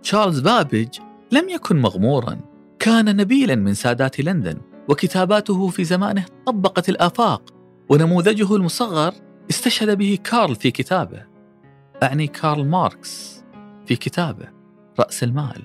تشارلز 0.03 0.41
بابج 0.41 0.89
لم 1.33 1.49
يكن 1.49 1.81
مغمورا. 1.81 2.41
كان 2.79 3.17
نبيلا 3.17 3.55
من 3.55 3.75
سادات 3.75 4.21
لندن 4.21 4.61
وكتاباته 4.89 5.69
في 5.69 5.85
زمانه 5.85 6.25
طبقت 6.47 6.89
الآفاق 6.89 7.55
ونموذجه 7.89 8.57
المصغر 8.57 9.15
استشهد 9.51 9.99
به 9.99 10.19
كارل 10.25 10.55
في 10.55 10.71
كتابه. 10.71 11.27
أعني 12.03 12.27
كارل 12.27 12.67
ماركس 12.67 13.45
في 13.87 13.97
كتابه 13.97 14.49
رأس 15.01 15.23
المال 15.23 15.63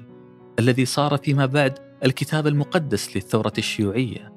الذي 0.60 0.86
صار 0.86 1.18
فيما 1.18 1.46
بعد 1.46 1.80
الكتاب 2.06 2.48
المقدس 2.48 3.16
للثورة 3.16 3.54
الشيوعية. 3.58 4.34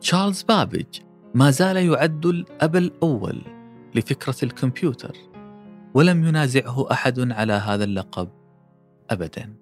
تشارلز 0.00 0.42
بابج 0.42 0.86
ما 1.34 1.50
زال 1.50 1.76
يعد 1.76 2.26
الأب 2.26 2.76
الأول 2.76 3.42
لفكرة 3.94 4.36
الكمبيوتر. 4.42 5.16
ولم 5.94 6.24
ينازعه 6.24 6.92
أحد 6.92 7.32
على 7.32 7.52
هذا 7.52 7.84
اللقب. 7.84 8.28
أبدا. 9.10 9.54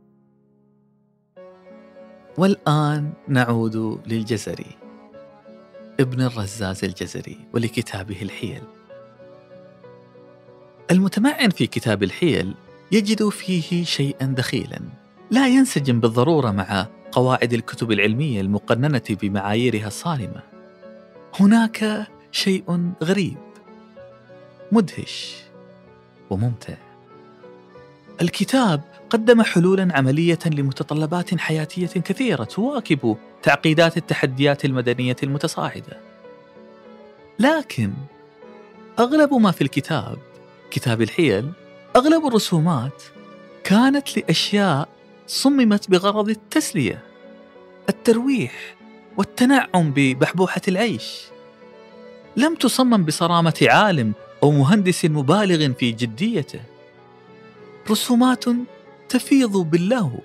والآن 2.38 3.12
نعود 3.28 4.00
للجزري. 4.06 4.76
ابن 6.00 6.22
الرزاز 6.22 6.84
الجزري 6.84 7.38
ولكتابه 7.54 8.22
الحيل. 8.22 8.62
المتمعن 10.90 11.50
في 11.50 11.66
كتاب 11.66 12.02
الحيل 12.02 12.54
يجد 12.92 13.28
فيه 13.28 13.84
شيئا 13.84 14.26
دخيلا. 14.26 14.80
لا 15.30 15.48
ينسجم 15.48 16.00
بالضرورة 16.00 16.50
مع 16.50 16.86
قواعد 17.12 17.52
الكتب 17.52 17.92
العلمية 17.92 18.40
المقننة 18.40 19.02
بمعاييرها 19.10 19.86
الصارمة. 19.86 20.42
هناك 21.40 22.06
شيء 22.30 22.92
غريب. 23.02 23.36
مدهش. 24.72 25.41
وممتع. 26.32 26.74
الكتاب 28.22 28.80
قدم 29.10 29.42
حلولا 29.42 29.88
عملية 29.96 30.38
لمتطلبات 30.46 31.34
حياتية 31.38 31.86
كثيرة 31.86 32.44
تواكب 32.44 33.16
تعقيدات 33.42 33.96
التحديات 33.96 34.64
المدنية 34.64 35.16
المتصاعدة. 35.22 36.00
لكن 37.38 37.92
أغلب 38.98 39.34
ما 39.34 39.50
في 39.50 39.60
الكتاب 39.62 40.18
كتاب 40.70 41.02
الحيل 41.02 41.52
أغلب 41.96 42.26
الرسومات 42.26 43.02
كانت 43.64 44.16
لأشياء 44.16 44.88
صممت 45.26 45.90
بغرض 45.90 46.28
التسلية 46.28 47.02
الترويح 47.88 48.74
والتنعم 49.16 49.92
ببحبوحة 49.96 50.60
العيش. 50.68 51.22
لم 52.36 52.54
تصمم 52.54 53.04
بصرامة 53.04 53.66
عالم 53.70 54.12
أو 54.42 54.50
مهندس 54.50 55.04
مبالغ 55.04 55.72
في 55.72 55.92
جديته. 55.92 56.60
رسومات 57.90 58.44
تفيض 59.08 59.56
باللهو 59.56 60.18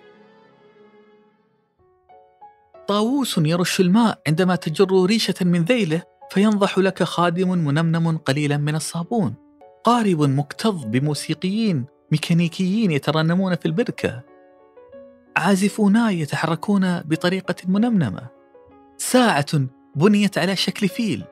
طاووس 2.87 3.37
يرش 3.37 3.79
الماء 3.79 4.21
عندما 4.27 4.55
تجر 4.55 5.05
ريشة 5.05 5.35
من 5.41 5.63
ذيله 5.63 6.03
فينضح 6.31 6.77
لك 6.77 7.03
خادم 7.03 7.49
منمنم 7.49 8.17
قليلا 8.17 8.57
من 8.57 8.75
الصابون. 8.75 9.33
قارب 9.83 10.21
مكتظ 10.21 10.85
بموسيقيين 10.85 11.85
ميكانيكيين 12.11 12.91
يترنمون 12.91 13.55
في 13.55 13.65
البركة. 13.65 14.21
عازفوناي 15.37 16.19
يتحركون 16.19 16.99
بطريقة 16.99 17.55
منمنمة. 17.65 18.27
ساعة 18.97 19.45
بنيت 19.95 20.37
على 20.37 20.55
شكل 20.55 20.87
فيل 20.87 21.23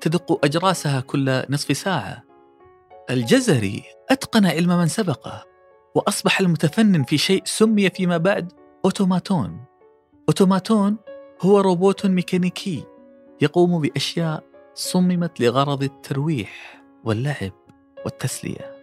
تدق 0.00 0.44
أجراسها 0.44 1.00
كل 1.00 1.42
نصف 1.50 1.76
ساعة. 1.76 2.31
الجزري 3.10 3.82
أتقن 4.10 4.46
علم 4.46 4.78
من 4.78 4.88
سبقه 4.88 5.44
وأصبح 5.94 6.40
المتفنن 6.40 7.02
في 7.02 7.18
شيء 7.18 7.42
سمي 7.44 7.90
فيما 7.90 8.16
بعد 8.16 8.52
أوتوماتون. 8.84 9.64
أوتوماتون 10.28 10.96
هو 11.40 11.60
روبوت 11.60 12.06
ميكانيكي 12.06 12.84
يقوم 13.40 13.80
بأشياء 13.80 14.44
صممت 14.74 15.40
لغرض 15.40 15.82
الترويح 15.82 16.82
واللعب 17.04 17.52
والتسلية 18.04 18.82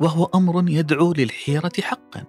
وهو 0.00 0.30
أمر 0.34 0.64
يدعو 0.68 1.12
للحيرة 1.12 1.72
حقا. 1.80 2.24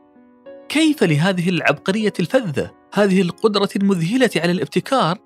كيف 0.70 1.04
لهذه 1.04 1.50
العبقرية 1.50 2.14
الفذة 2.20 2.72
هذه 2.94 3.22
القدرة 3.22 3.70
المذهلة 3.76 4.30
على 4.36 4.52
الابتكار 4.52 5.18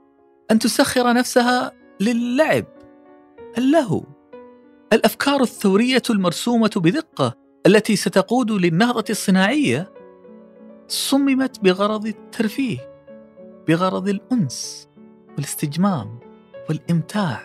أن 0.52 0.60
تسخر 0.60 1.14
نفسها 1.14 1.72
للعب؟ 2.00 2.66
اللهو 3.58 4.04
الأفكار 4.94 5.42
الثورية 5.42 6.02
المرسومة 6.10 6.72
بدقة 6.76 7.34
التي 7.66 7.96
ستقود 7.96 8.52
للنهضة 8.52 9.04
الصناعية 9.10 9.92
صممت 10.88 11.60
بغرض 11.60 12.06
الترفيه 12.06 13.06
بغرض 13.68 14.08
الأنس 14.10 14.90
والاستجمام 15.36 16.20
والإمتاع. 16.70 17.42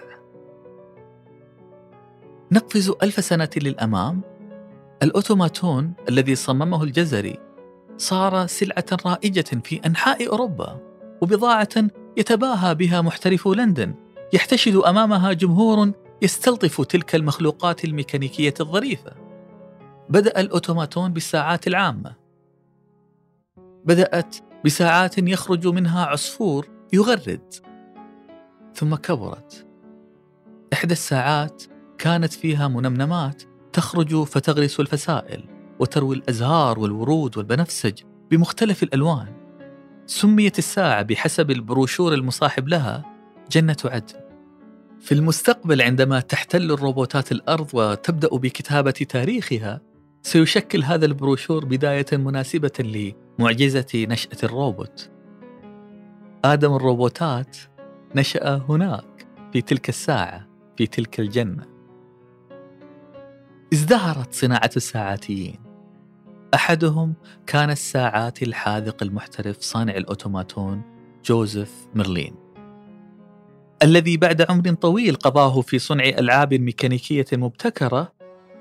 نقفز 2.52 2.92
ألف 3.02 3.24
سنة 3.24 3.50
للأمام. 3.56 4.20
الأوتوماتون 5.02 5.92
الذي 6.08 6.34
صممه 6.34 6.82
الجزري 6.82 7.38
صار 7.96 8.46
سلعة 8.46 8.86
رائجة 9.06 9.60
في 9.64 9.80
أنحاء 9.86 10.28
أوروبا 10.28 10.80
وبضاعة 11.22 11.68
يتباهى 12.16 12.74
بها 12.74 13.00
محترفو 13.00 13.54
لندن 13.54 13.94
يحتشد 14.32 14.76
أمامها 14.76 15.32
جمهور 15.32 15.92
يستلطف 16.22 16.80
تلك 16.80 17.14
المخلوقات 17.14 17.84
الميكانيكية 17.84 18.54
الظريفة. 18.60 19.12
بدأ 20.08 20.40
الأوتوماتون 20.40 21.12
بالساعات 21.12 21.66
العامة. 21.66 22.14
بدأت 23.84 24.36
بساعات 24.64 25.18
يخرج 25.18 25.66
منها 25.66 26.06
عصفور 26.06 26.68
يغرد. 26.92 27.54
ثم 28.74 28.94
كبرت. 28.94 29.66
إحدى 30.72 30.92
الساعات 30.92 31.62
كانت 31.98 32.32
فيها 32.32 32.68
منمنمات 32.68 33.42
تخرج 33.72 34.22
فتغرس 34.22 34.80
الفسائل 34.80 35.44
وتروي 35.78 36.16
الأزهار 36.16 36.78
والورود 36.78 37.36
والبنفسج 37.36 38.02
بمختلف 38.30 38.82
الألوان. 38.82 39.32
سميت 40.06 40.58
الساعة 40.58 41.02
بحسب 41.02 41.50
البروشور 41.50 42.14
المصاحب 42.14 42.68
لها 42.68 43.04
جنة 43.50 43.76
عدن. 43.84 44.25
في 45.00 45.12
المستقبل 45.12 45.82
عندما 45.82 46.20
تحتل 46.20 46.70
الروبوتات 46.70 47.32
الأرض 47.32 47.70
وتبدأ 47.74 48.28
بكتابة 48.28 48.90
تاريخها 48.90 49.80
سيشكل 50.22 50.82
هذا 50.82 51.06
البروشور 51.06 51.64
بداية 51.64 52.06
مناسبة 52.12 53.12
لمعجزة 53.38 53.86
نشأة 53.94 54.38
الروبوت. 54.42 55.10
آدم 56.44 56.74
الروبوتات 56.74 57.56
نشأ 58.14 58.64
هناك 58.68 59.26
في 59.52 59.62
تلك 59.62 59.88
الساعة 59.88 60.46
في 60.76 60.86
تلك 60.86 61.20
الجنة. 61.20 61.66
ازدهرت 63.72 64.34
صناعة 64.34 64.70
الساعاتيين. 64.76 65.58
أحدهم 66.54 67.14
كان 67.46 67.70
الساعات 67.70 68.42
الحاذق 68.42 69.02
المحترف 69.02 69.60
صانع 69.60 69.96
الأوتوماتون 69.96 70.82
جوزيف 71.24 71.72
ميرلين. 71.94 72.45
الذي 73.82 74.16
بعد 74.16 74.50
عمر 74.50 74.74
طويل 74.74 75.14
قضاه 75.14 75.60
في 75.60 75.78
صنع 75.78 76.04
ألعاب 76.04 76.54
ميكانيكية 76.54 77.26
مبتكرة 77.32 78.12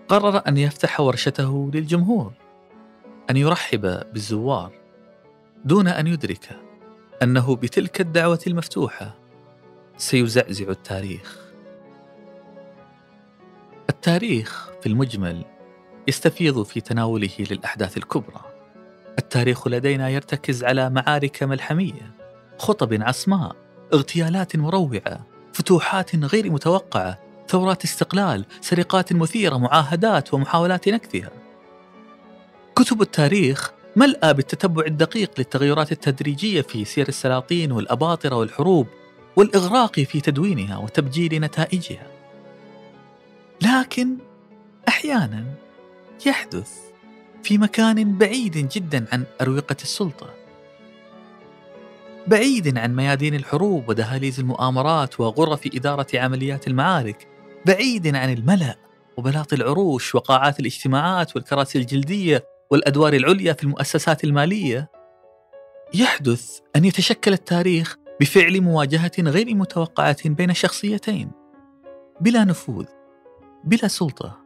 قرر 0.07 0.41
أن 0.47 0.57
يفتح 0.57 0.99
ورشته 0.99 1.71
للجمهور 1.73 2.33
أن 3.29 3.37
يرحب 3.37 3.81
بالزوار 4.13 4.71
دون 5.65 5.87
أن 5.87 6.07
يدرك 6.07 6.59
أنه 7.23 7.55
بتلك 7.55 8.01
الدعوة 8.01 8.39
المفتوحة 8.47 9.15
سيزعزع 9.97 10.69
التاريخ. 10.69 11.39
التاريخ 13.89 14.69
في 14.81 14.89
المجمل 14.89 15.45
يستفيض 16.07 16.63
في 16.63 16.81
تناوله 16.81 17.29
للأحداث 17.51 17.97
الكبرى. 17.97 18.41
التاريخ 19.19 19.67
لدينا 19.67 20.09
يرتكز 20.09 20.63
على 20.63 20.89
معارك 20.89 21.43
ملحمية 21.43 22.15
خطب 22.57 23.01
عصماء 23.01 23.64
اغتيالات 23.93 24.55
مروعة 24.55 25.25
فتوحات 25.53 26.15
غير 26.15 26.49
متوقعة 26.49 27.19
ثورات 27.47 27.83
استقلال 27.83 28.45
سرقات 28.61 29.13
مثيرة 29.13 29.57
معاهدات 29.57 30.33
ومحاولات 30.33 30.89
نكثها. 30.89 31.31
كتب 32.75 33.01
التاريخ 33.01 33.71
ملأى 33.95 34.33
بالتتبع 34.33 34.85
الدقيق 34.85 35.31
للتغيرات 35.37 35.91
التدريجية 35.91 36.61
في 36.61 36.85
سير 36.85 37.07
السلاطين 37.07 37.71
والأباطرة 37.71 38.35
والحروب 38.35 38.87
والإغراق 39.35 39.99
في 39.99 40.21
تدوينها 40.21 40.77
وتبجيل 40.77 41.41
نتائجها. 41.41 42.07
لكن 43.61 44.17
أحيانا 44.87 45.45
يحدث 46.25 46.71
في 47.43 47.57
مكان 47.57 48.17
بعيد 48.17 48.69
جدا 48.71 49.05
عن 49.11 49.23
أروقة 49.41 49.75
السلطة. 49.81 50.44
بعيد 52.27 52.77
عن 52.77 52.95
ميادين 52.95 53.35
الحروب 53.35 53.89
ودهاليز 53.89 54.39
المؤامرات 54.39 55.19
وغرف 55.19 55.69
إدارة 55.75 56.07
عمليات 56.13 56.67
المعارك 56.67 57.27
بعيد 57.65 58.15
عن 58.15 58.33
الملأ 58.33 58.75
وبلاط 59.17 59.53
العروش 59.53 60.15
وقاعات 60.15 60.59
الاجتماعات 60.59 61.35
والكراسي 61.35 61.77
الجلدية 61.79 62.45
والأدوار 62.71 63.13
العليا 63.13 63.53
في 63.53 63.63
المؤسسات 63.63 64.23
المالية. 64.23 64.89
يحدث 65.93 66.59
أن 66.75 66.85
يتشكل 66.85 67.33
التاريخ 67.33 67.95
بفعل 68.21 68.61
مواجهة 68.61 69.11
غير 69.19 69.55
متوقعة 69.55 70.29
بين 70.29 70.53
شخصيتين 70.53 71.31
بلا 72.21 72.43
نفوذ 72.43 72.85
بلا 73.63 73.87
سلطة 73.87 74.39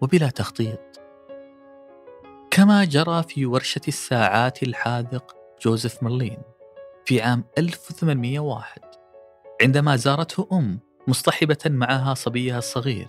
وبلا 0.00 0.30
تخطيط. 0.30 0.80
كما 2.50 2.84
جرى 2.84 3.22
في 3.22 3.46
ورشة 3.46 3.80
الساعات 3.88 4.62
الحاذق 4.62 5.36
جوزيف 5.62 6.02
مرلين 6.02 6.38
في 7.10 7.20
عام 7.20 7.44
1801 7.58 8.80
عندما 9.62 9.96
زارته 9.96 10.48
أم 10.52 10.78
مصطحبة 11.08 11.58
معها 11.66 12.14
صبيها 12.14 12.58
الصغير 12.58 13.08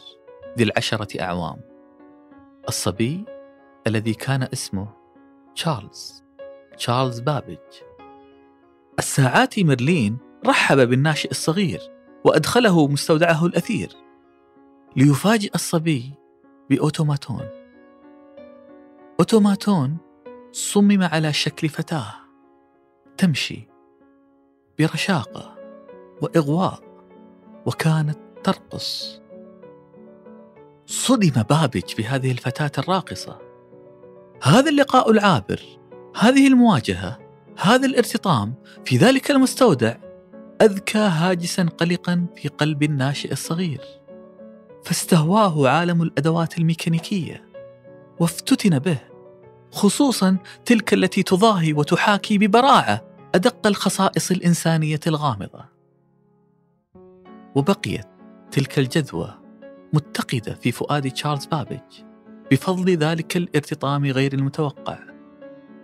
ذي 0.58 0.64
العشرة 0.64 1.22
أعوام. 1.22 1.62
الصبي 2.68 3.26
الذي 3.88 4.14
كان 4.14 4.44
اسمه 4.54 4.88
تشارلز 5.56 6.24
تشارلز 6.78 7.20
بابج. 7.20 7.58
الساعاتي 9.00 9.64
ميرلين 9.64 10.18
رحب 10.48 10.78
بالناشئ 10.78 11.32
الصغير 11.32 11.82
وأدخله 12.26 12.88
مستودعه 12.88 13.46
الأثير 13.46 13.90
ليفاجئ 14.96 15.56
الصبي 15.56 16.14
ب 16.70 16.77
automaton. 16.77 17.50
automaton 19.20 19.98
صمم 20.52 21.04
على 21.04 21.34
شكل 21.34 21.70
فتاة 21.70 22.14
تمشي 23.18 23.71
برشاقة 24.82 25.56
وإغواء 26.22 26.80
وكانت 27.66 28.18
ترقص. 28.44 29.22
صدم 30.86 31.44
بابج 31.50 31.96
بهذه 31.98 32.32
الفتاة 32.32 32.72
الراقصة. 32.78 33.40
هذا 34.44 34.70
اللقاء 34.70 35.12
العابر 35.12 35.62
هذه 36.20 36.48
المواجهة 36.48 37.20
هذا 37.58 37.86
الارتطام 37.86 38.54
في 38.86 38.98
ذلك 38.98 39.32
المستودع 39.32 39.96
أذكى 40.62 40.98
هاجسا 40.98 41.64
قلقا 41.64 42.26
في 42.36 42.48
قلب 42.48 42.84
الناشئ 42.84 43.32
الصغير. 43.32 43.82
فاستهواه 44.84 45.70
عالم 45.70 46.02
الأدوات 46.02 46.58
الميكانيكية 46.58 47.46
وافتتن 48.20 48.80
به 48.80 48.98
خصوصا 49.72 50.38
تلك 50.66 50.94
التي 50.94 51.24
تضاهي 51.24 51.74
وتحاكي 51.74 52.38
ببراعة 52.38 53.11
أدق 53.36 53.68
الخصائص 53.68 54.32
الإنسانية 54.32 55.00
الغامضة 55.08 55.66
وبقيت 57.56 58.08
تلك 58.52 58.80
الجذوة 58.80 59.42
متقدة 59.94 60.54
في 60.54 60.72
فؤاد 60.72 61.12
تشارلز 61.12 61.46
بابج 61.46 61.80
بفضل 62.52 62.98
ذلك 62.98 63.38
الارتطام 63.38 64.06
غير 64.06 64.34
المتوقع 64.34 65.00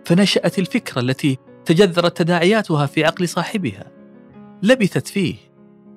فنشأت 0.04 0.58
الفكرة 0.58 1.00
التي 1.00 1.38
تجذرت 1.64 2.16
تداعياتها 2.16 2.86
في 2.86 3.04
عقل 3.04 3.28
صاحبها 3.28 3.92
لبثت 4.62 5.08
فيه 5.08 5.36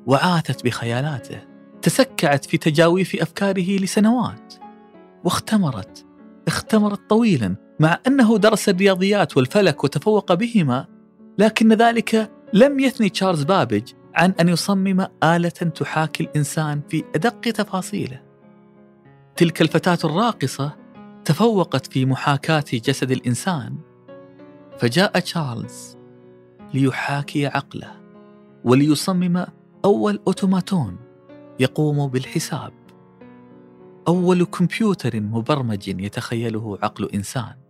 وعاثت 0.06 0.66
بخيالاته 0.66 1.42
تسكعت 1.82 2.46
في 2.46 2.58
تجاويف 2.58 3.16
أفكاره 3.22 3.78
لسنوات 3.78 4.54
واختمرت 5.24 6.06
اختمرت 6.48 7.10
طويلا 7.10 7.56
مع 7.80 8.00
أنه 8.08 8.38
درس 8.38 8.70
الرياضيات 8.70 9.38
والفلك 9.38 9.84
وتفوق 9.84 10.34
بهما 10.34 10.91
لكن 11.38 11.74
ذلك 11.74 12.32
لم 12.54 12.80
يثني 12.80 13.10
تشارلز 13.10 13.44
بابج 13.44 13.94
عن 14.16 14.34
أن 14.40 14.50
يصمم 14.50 15.08
آلة 15.24 15.50
تحاكي 15.50 16.24
الإنسان 16.24 16.82
في 16.90 17.04
أدق 17.16 17.42
تفاصيله. 17.42 18.22
تلك 19.36 19.62
الفتاة 19.62 19.98
الراقصة 20.04 20.76
تفوقت 21.26 21.88
في 21.88 22.06
محاكاة 22.06 22.64
جسد 22.74 23.12
الإنسان 23.12 23.76
فجاء 24.78 25.20
تشارلز 25.20 25.98
ليحاكي 26.74 27.48
عقله 27.48 28.02
وليصمم 28.64 29.46
أول 29.86 30.20
أوتوماتون 30.28 30.98
يقوم 31.60 32.08
بالحساب. 32.08 32.74
أول 34.08 34.44
كمبيوتر 34.46 35.20
مبرمج 35.20 35.88
يتخيله 35.88 36.78
عقل 36.84 37.10
إنسان. 37.14 37.61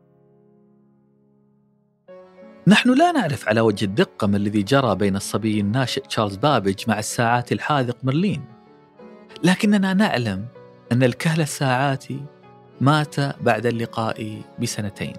نحن 2.67 2.93
لا 2.97 3.11
نعرف 3.11 3.47
على 3.47 3.61
وجه 3.61 3.85
الدقه 3.85 4.27
ما 4.27 4.37
الذي 4.37 4.63
جرى 4.63 4.95
بين 4.95 5.15
الصبي 5.15 5.59
الناشئ 5.59 6.01
تشارلز 6.01 6.35
بابج 6.35 6.83
مع 6.87 6.99
الساعات 6.99 7.51
الحاذق 7.51 7.97
مرلين. 8.03 8.45
لكننا 9.43 9.93
نعلم 9.93 10.45
أن 10.91 11.03
الكهل 11.03 11.41
الساعاتي 11.41 12.19
مات 12.81 13.19
بعد 13.19 13.65
اللقاء 13.65 14.41
بسنتين 14.61 15.13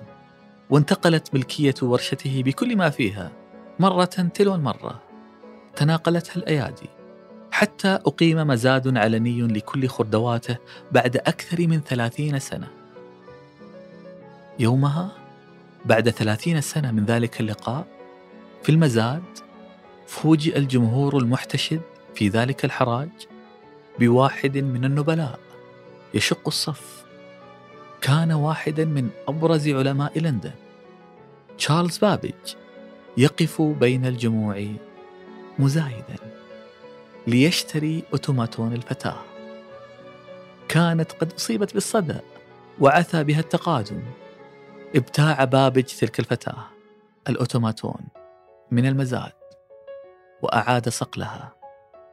وانتقلت 0.71 1.35
ملكية 1.35 1.75
ورشته 1.83 2.43
بكل 2.43 2.77
ما 2.77 2.91
فيها 2.91 3.33
مرة 3.79 4.05
تلو 4.05 4.55
المرة. 4.55 5.03
تناقلتها 5.77 6.37
الأيادي. 6.37 6.89
حتى 7.51 7.89
أقيم 7.89 8.47
مزاد 8.47 8.97
علني 8.97 9.43
لكل 9.43 9.89
خردواته 9.89 10.57
بعد 10.93 11.17
أكثر 11.17 11.67
من 11.67 11.81
ثلاثين 11.81 12.39
سنة. 12.39 12.69
يومها 14.59 15.22
بعد 15.85 16.11
ثلاثين 16.11 16.61
سنة 16.61 16.93
من 16.93 17.05
ذلك 17.05 17.41
اللقاء 17.41 17.87
في 18.63 18.69
المزاد 18.69 19.23
فوجئ 20.07 20.59
الجمهور 20.59 21.19
المحتشد 21.19 21.81
في 22.15 22.29
ذلك 22.29 22.65
الحراج 22.65 23.09
بواحد 23.99 24.59
من 24.59 24.85
النبلاء 24.85 25.39
يشق 26.15 26.41
الصف. 26.47 27.05
كان 28.01 28.33
واحدا 28.33 28.85
من 28.85 29.09
أبرز 29.29 29.69
علماء 29.69 30.19
لندن 30.19 30.53
تشارلز 31.59 31.99
بابج 31.99 32.55
يقف 33.17 33.63
بين 33.63 34.07
الجموع 34.07 34.67
مزايدا 35.59 36.17
ليشتري 37.27 38.03
أوتوماتون 38.13 38.73
الفتاة. 38.73 39.19
كانت 40.69 41.13
قد 41.13 41.33
أصيبت 41.33 41.75
بالصدأ 41.75 42.21
وعثى 42.81 43.25
بها 43.25 43.41
التقادم. 43.41 44.03
ابتاع 44.97 45.45
بابج 45.45 45.83
تلك 45.83 46.21
الفتاة 46.21 46.65
الأوتوماتون 47.29 48.01
من 48.71 48.87
المزاد 48.87 49.33
وأعاد 50.43 50.89
صقلها 50.89 51.53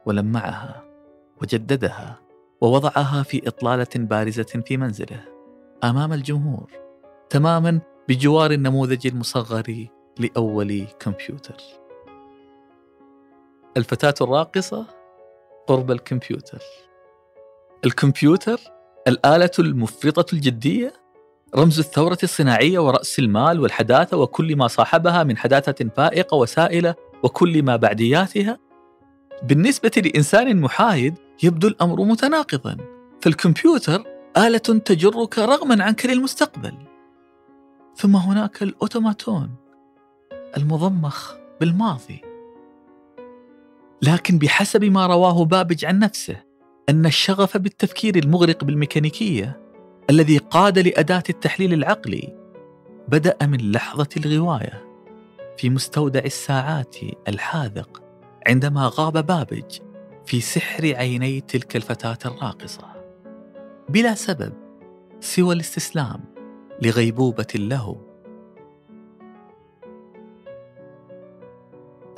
ولمعها 0.06 0.84
وجددها 1.42 2.20
ووضعها 2.60 3.22
في 3.22 3.48
إطلالة 3.48 3.86
بارزة 3.96 4.62
في 4.66 4.76
منزله 4.76 5.24
أمام 5.84 6.12
الجمهور 6.12 6.70
تماما 7.30 7.80
بجوار 8.08 8.50
النموذج 8.50 9.06
المصغر 9.06 9.86
لأول 10.18 10.86
كمبيوتر. 11.00 11.56
الفتاة 13.76 14.14
الراقصة 14.20 14.86
قرب 15.66 15.90
الكمبيوتر. 15.90 16.62
الكمبيوتر 17.84 18.60
الآلة 19.08 19.50
المفرطة 19.58 20.34
الجدية 20.34 20.92
رمز 21.56 21.78
الثورة 21.78 22.18
الصناعية 22.22 22.78
ورأس 22.78 23.18
المال 23.18 23.60
والحداثة 23.60 24.16
وكل 24.16 24.56
ما 24.56 24.68
صاحبها 24.68 25.22
من 25.24 25.36
حداثة 25.36 25.90
فائقة 25.96 26.34
وسائلة 26.34 26.94
وكل 27.22 27.62
ما 27.62 27.76
بعدياتها. 27.76 28.58
بالنسبة 29.42 29.90
لإنسان 29.96 30.60
محايد 30.60 31.14
يبدو 31.42 31.68
الأمر 31.68 32.04
متناقضا. 32.04 32.76
فالكمبيوتر 33.22 34.04
آلة 34.36 34.58
تجرك 34.58 35.38
رغما 35.38 35.84
عنك 35.84 36.06
للمستقبل. 36.06 36.74
ثم 37.96 38.16
هناك 38.16 38.62
الأوتوماتون 38.62 39.50
المضمخ 40.56 41.34
بالماضي. 41.60 42.22
لكن 44.02 44.38
بحسب 44.38 44.84
ما 44.84 45.06
رواه 45.06 45.44
بابج 45.44 45.84
عن 45.84 45.98
نفسه 45.98 46.36
أن 46.88 47.06
الشغف 47.06 47.56
بالتفكير 47.56 48.16
المغرق 48.16 48.64
بالميكانيكية 48.64 49.69
الذي 50.10 50.38
قاد 50.38 50.78
لأداة 50.78 51.22
التحليل 51.30 51.72
العقلي 51.72 52.36
بدأ 53.08 53.46
من 53.46 53.72
لحظة 53.72 54.08
الغواية 54.16 54.84
في 55.56 55.70
مستودع 55.70 56.20
الساعات 56.20 56.96
الحاذق 57.28 58.02
عندما 58.46 58.90
غاب 58.94 59.26
بابج 59.26 59.78
في 60.26 60.40
سحر 60.40 60.94
عيني 60.94 61.40
تلك 61.40 61.76
الفتاة 61.76 62.18
الراقصة 62.26 62.84
بلا 63.88 64.14
سبب 64.14 64.52
سوى 65.20 65.54
الاستسلام 65.54 66.20
لغيبوبة 66.82 67.46
له 67.54 67.96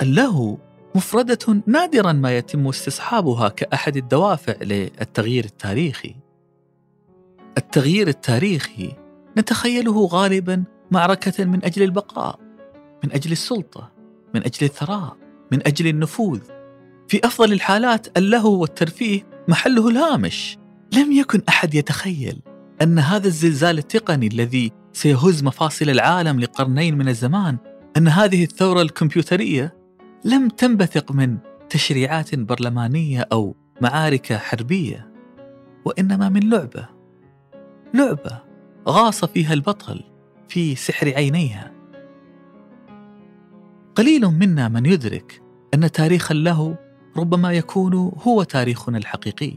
اللهو 0.02 0.57
مفردة 0.94 1.62
نادرا 1.66 2.12
ما 2.12 2.37
يتم 2.37 2.68
استصحابها 2.68 3.48
كأحد 3.48 3.96
الدوافع 3.96 4.55
للتغيير 4.62 5.44
التاريخي. 5.44 6.14
التغيير 7.58 8.08
التاريخي 8.08 8.92
نتخيله 9.38 10.06
غالبا 10.06 10.64
معركة 10.90 11.44
من 11.44 11.64
أجل 11.64 11.82
البقاء، 11.82 12.40
من 13.04 13.12
أجل 13.12 13.32
السلطة، 13.32 13.92
من 14.34 14.40
أجل 14.44 14.66
الثراء، 14.66 15.16
من 15.52 15.66
أجل 15.66 15.86
النفوذ. 15.86 16.40
في 17.08 17.20
أفضل 17.24 17.52
الحالات 17.52 18.18
اللهو 18.18 18.60
والترفيه 18.60 19.26
محله 19.48 19.88
الهامش. 19.88 20.58
لم 20.92 21.12
يكن 21.12 21.42
أحد 21.48 21.74
يتخيل 21.74 22.40
أن 22.82 22.98
هذا 22.98 23.26
الزلزال 23.26 23.78
التقني 23.78 24.26
الذي 24.26 24.72
سيهز 24.92 25.42
مفاصل 25.42 25.90
العالم 25.90 26.40
لقرنين 26.40 26.98
من 26.98 27.08
الزمان 27.08 27.56
أن 27.96 28.08
هذه 28.08 28.44
الثورة 28.44 28.82
الكمبيوترية 28.82 29.74
لم 30.24 30.48
تنبثق 30.48 31.12
من 31.12 31.38
تشريعات 31.70 32.34
برلمانية 32.34 33.28
أو 33.32 33.56
معارك 33.80 34.32
حربية 34.32 35.12
وإنما 35.84 36.28
من 36.28 36.50
لعبة 36.50 36.88
لعبة 37.94 38.42
غاص 38.88 39.24
فيها 39.24 39.52
البطل 39.52 40.00
في 40.48 40.74
سحر 40.74 41.09
عينيها. 41.09 41.72
قليل 43.94 44.26
منا 44.26 44.68
من 44.68 44.87
يدرك 44.87 45.42
أن 45.74 45.92
تاريخا 45.92 46.35
له 46.35 46.76
ربما 47.16 47.52
يكون 47.52 47.94
هو 48.22 48.42
تاريخنا 48.42 48.98
الحقيقي. 48.98 49.52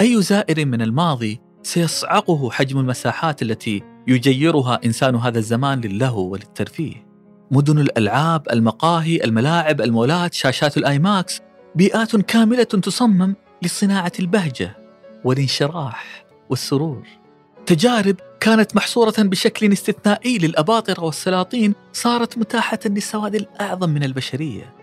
أي 0.00 0.22
زائر 0.22 0.66
من 0.66 0.82
الماضي 0.82 1.40
سيصعقه 1.62 2.50
حجم 2.50 2.78
المساحات 2.78 3.42
التي 3.42 3.82
يجيرها 4.06 4.80
إنسان 4.84 5.14
هذا 5.14 5.38
الزمان 5.38 5.80
للهو 5.80 6.28
وللترفيه. 6.28 7.06
مدن 7.50 7.78
الألعاب 7.78 8.42
المقاهي 8.52 9.24
الملاعب 9.24 9.80
المولات 9.80 10.34
شاشات 10.34 10.76
الآيماكس 10.76 11.40
بيئات 11.74 12.16
كاملة 12.16 12.64
تصمم 12.64 13.34
لصناعة 13.62 14.12
البهجة 14.20 14.76
والانشراح 15.24 16.24
والسرور. 16.50 17.23
تجارب 17.66 18.16
كانت 18.40 18.76
محصورة 18.76 19.14
بشكل 19.18 19.72
استثنائي 19.72 20.38
للأباطرة 20.38 21.04
والسلاطين 21.04 21.74
صارت 21.92 22.38
متاحة 22.38 22.78
للسواد 22.86 23.34
الأعظم 23.34 23.90
من 23.90 24.04
البشرية 24.04 24.74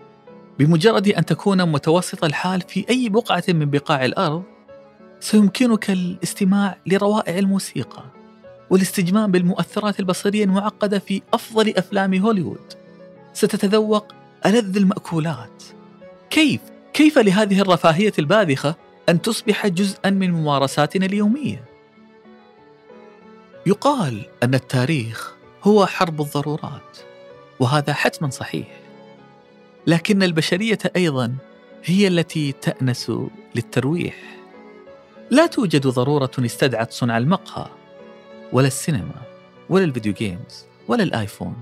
بمجرد 0.58 1.08
أن 1.08 1.24
تكون 1.24 1.72
متوسط 1.72 2.24
الحال 2.24 2.60
في 2.60 2.84
أي 2.90 3.08
بقعة 3.08 3.44
من 3.48 3.70
بقاع 3.70 4.04
الأرض 4.04 4.42
سيمكنك 5.20 5.90
الاستماع 5.90 6.76
لروائع 6.86 7.38
الموسيقى 7.38 8.04
والاستجمام 8.70 9.30
بالمؤثرات 9.30 10.00
البصرية 10.00 10.44
المعقدة 10.44 10.98
في 10.98 11.22
أفضل 11.34 11.74
أفلام 11.76 12.14
هوليوود 12.14 12.72
ستتذوق 13.32 14.12
ألذ 14.46 14.76
المأكولات 14.76 15.62
كيف؟ 16.30 16.60
كيف 16.92 17.18
لهذه 17.18 17.60
الرفاهية 17.60 18.12
الباذخة 18.18 18.74
أن 19.08 19.22
تصبح 19.22 19.66
جزءا 19.66 20.10
من 20.10 20.30
ممارساتنا 20.30 21.06
اليومية؟ 21.06 21.71
يقال 23.66 24.26
أن 24.42 24.54
التاريخ 24.54 25.34
هو 25.62 25.86
حرب 25.86 26.20
الضرورات 26.20 26.98
وهذا 27.60 27.92
حتما 27.92 28.30
صحيح. 28.30 28.80
لكن 29.86 30.22
البشرية 30.22 30.78
أيضا 30.96 31.34
هي 31.84 32.08
التي 32.08 32.52
تأنس 32.52 33.12
للترويح. 33.54 34.16
لا 35.30 35.46
توجد 35.46 35.86
ضرورة 35.86 36.30
استدعت 36.38 36.92
صنع 36.92 37.18
المقهى 37.18 37.66
ولا 38.52 38.66
السينما 38.66 39.22
ولا 39.68 39.84
ال 39.84 39.89
video 39.89 40.12
games 40.12 40.66
ولا 40.88 41.02
الآيفون. 41.02 41.56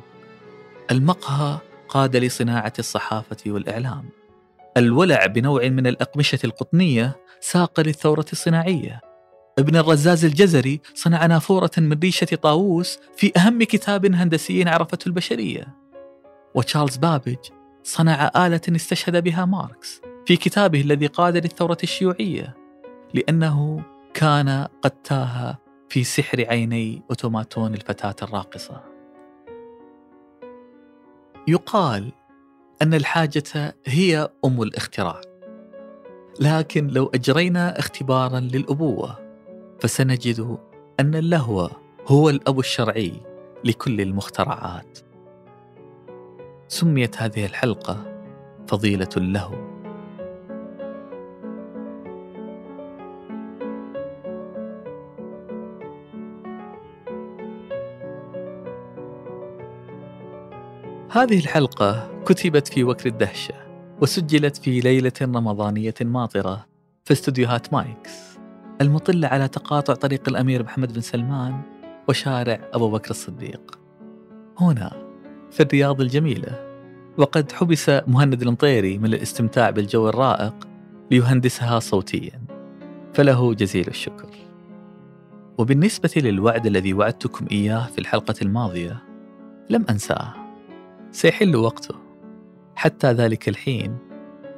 المقهى 0.91 1.59
قاد 1.89 2.17
لصناعة 2.17 2.73
الصحافة 2.79 3.37
والإعلام. 3.47 4.09
الولع 4.77 5.27
بنوع 5.27 5.69
من 5.69 5.87
الأقمشة 5.87 6.39
القطنية 6.45 7.17
ساق 7.41 7.81
للثورة 7.81 8.27
الصناعية. 8.33 9.10
ابن 9.61 9.77
الرزاز 9.77 10.25
الجزري 10.25 10.81
صنع 10.95 11.27
نافورة 11.27 11.71
من 11.79 11.99
ريشة 11.99 12.35
طاووس 12.43 12.99
في 13.17 13.33
أهم 13.37 13.63
كتاب 13.63 14.07
هندسي 14.15 14.69
عرفته 14.69 15.09
البشرية. 15.09 15.77
وتشارلز 16.55 16.97
بابج 16.97 17.37
صنع 17.83 18.31
آلة 18.37 18.61
استشهد 18.69 19.25
بها 19.25 19.45
ماركس 19.45 20.01
في 20.27 20.37
كتابه 20.37 20.81
الذي 20.81 21.07
قاد 21.07 21.37
للثورة 21.37 21.79
الشيوعية 21.83 22.57
لأنه 23.15 23.83
كان 24.15 24.67
قد 24.83 24.91
تاه 24.91 25.59
في 25.89 26.05
سحر 26.05 26.45
عيني 26.49 27.03
أوتوماتون 27.11 27.75
الفتاة 27.75 28.17
الراقصة. 28.23 28.85
يقال 31.49 32.13
أن 32.83 32.95
الحاجة 32.95 33.75
هي 33.85 34.29
أم 34.45 34.63
الاختراع 34.63 35.21
لكن 36.41 36.87
لو 36.87 37.11
أجرينا 37.15 37.79
اختبارا 37.79 38.41
للأبوة 38.41 39.30
فسنجد 39.81 40.59
أن 41.01 41.15
اللهو 41.15 41.71
هو 42.07 42.31
الأب 42.31 42.59
الشرعي 42.59 43.13
لكل 43.65 44.01
المخترعات. 44.01 44.99
سميت 46.69 47.23
هذه 47.23 47.47
الحلقة 47.47 48.23
فضيلة 48.69 49.09
اللهو. 49.17 49.71
هذه 61.11 61.39
الحلقة 61.39 62.11
كتبت 62.25 62.69
في 62.69 62.85
وكر 62.85 63.09
الدهشة 63.09 63.55
وسجلت 64.01 64.57
في 64.57 64.81
ليلة 64.81 65.13
رمضانية 65.23 65.95
ماطرة 66.01 66.67
في 67.05 67.13
استديوهات 67.13 67.73
مايكس 67.73 68.30
المطلة 68.81 69.29
على 69.29 69.49
تقاطع 69.49 69.95
طريق 69.95 70.29
الأمير 70.29 70.63
محمد 70.63 70.93
بن 70.93 71.01
سلمان 71.01 71.61
وشارع 72.09 72.61
أبو 72.73 72.91
بكر 72.91 73.11
الصديق. 73.11 73.79
هنا 74.59 74.93
في 75.51 75.63
الرياض 75.63 76.01
الجميلة 76.01 76.71
وقد 77.17 77.53
حبس 77.53 77.89
مهند 77.89 78.43
المطيري 78.43 78.99
من 78.99 79.07
الاستمتاع 79.07 79.71
بالجو 79.71 80.09
الرائق 80.09 80.69
ليهندسها 81.11 81.79
صوتيا 81.79 82.43
فله 83.15 83.55
جزيل 83.55 83.89
الشكر. 83.89 84.29
وبالنسبة 85.59 86.13
للوعد 86.17 86.67
الذي 86.67 86.95
وعدتكم 86.95 87.47
إياه 87.53 87.87
في 87.87 87.99
الحلقة 87.99 88.35
الماضية 88.43 89.03
لم 89.71 89.85
أنساه. 89.91 90.35
سيحل 91.13 91.57
وقته. 91.57 91.95
حتى 92.75 93.13
ذلك 93.13 93.49
الحين 93.49 93.97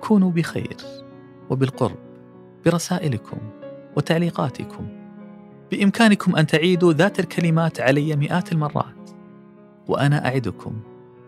كونوا 0.00 0.30
بخير 0.30 0.76
وبالقرب 1.50 1.98
برسائلكم. 2.64 3.61
وتعليقاتكم. 3.96 4.88
بإمكانكم 5.70 6.36
أن 6.36 6.46
تعيدوا 6.46 6.92
ذات 6.92 7.20
الكلمات 7.20 7.80
علي 7.80 8.16
مئات 8.16 8.52
المرات. 8.52 9.10
وأنا 9.88 10.26
أعدكم 10.26 10.80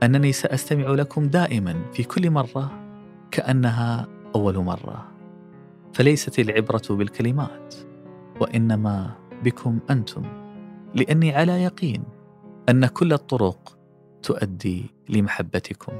أنني 0.03 0.33
سأستمع 0.33 0.87
لكم 0.90 1.27
دائما 1.27 1.74
في 1.92 2.03
كل 2.03 2.31
مرة 2.31 2.72
كأنها 3.31 4.09
أول 4.35 4.59
مرة. 4.59 5.09
فليست 5.92 6.38
العبرة 6.38 6.83
بالكلمات 6.90 7.74
وإنما 8.40 9.11
بكم 9.44 9.79
أنتم 9.90 10.22
لأني 10.94 11.35
على 11.35 11.62
يقين 11.62 12.03
أن 12.68 12.87
كل 12.87 13.12
الطرق 13.12 13.79
تؤدي 14.22 14.85
لمحبتكم. 15.09 15.92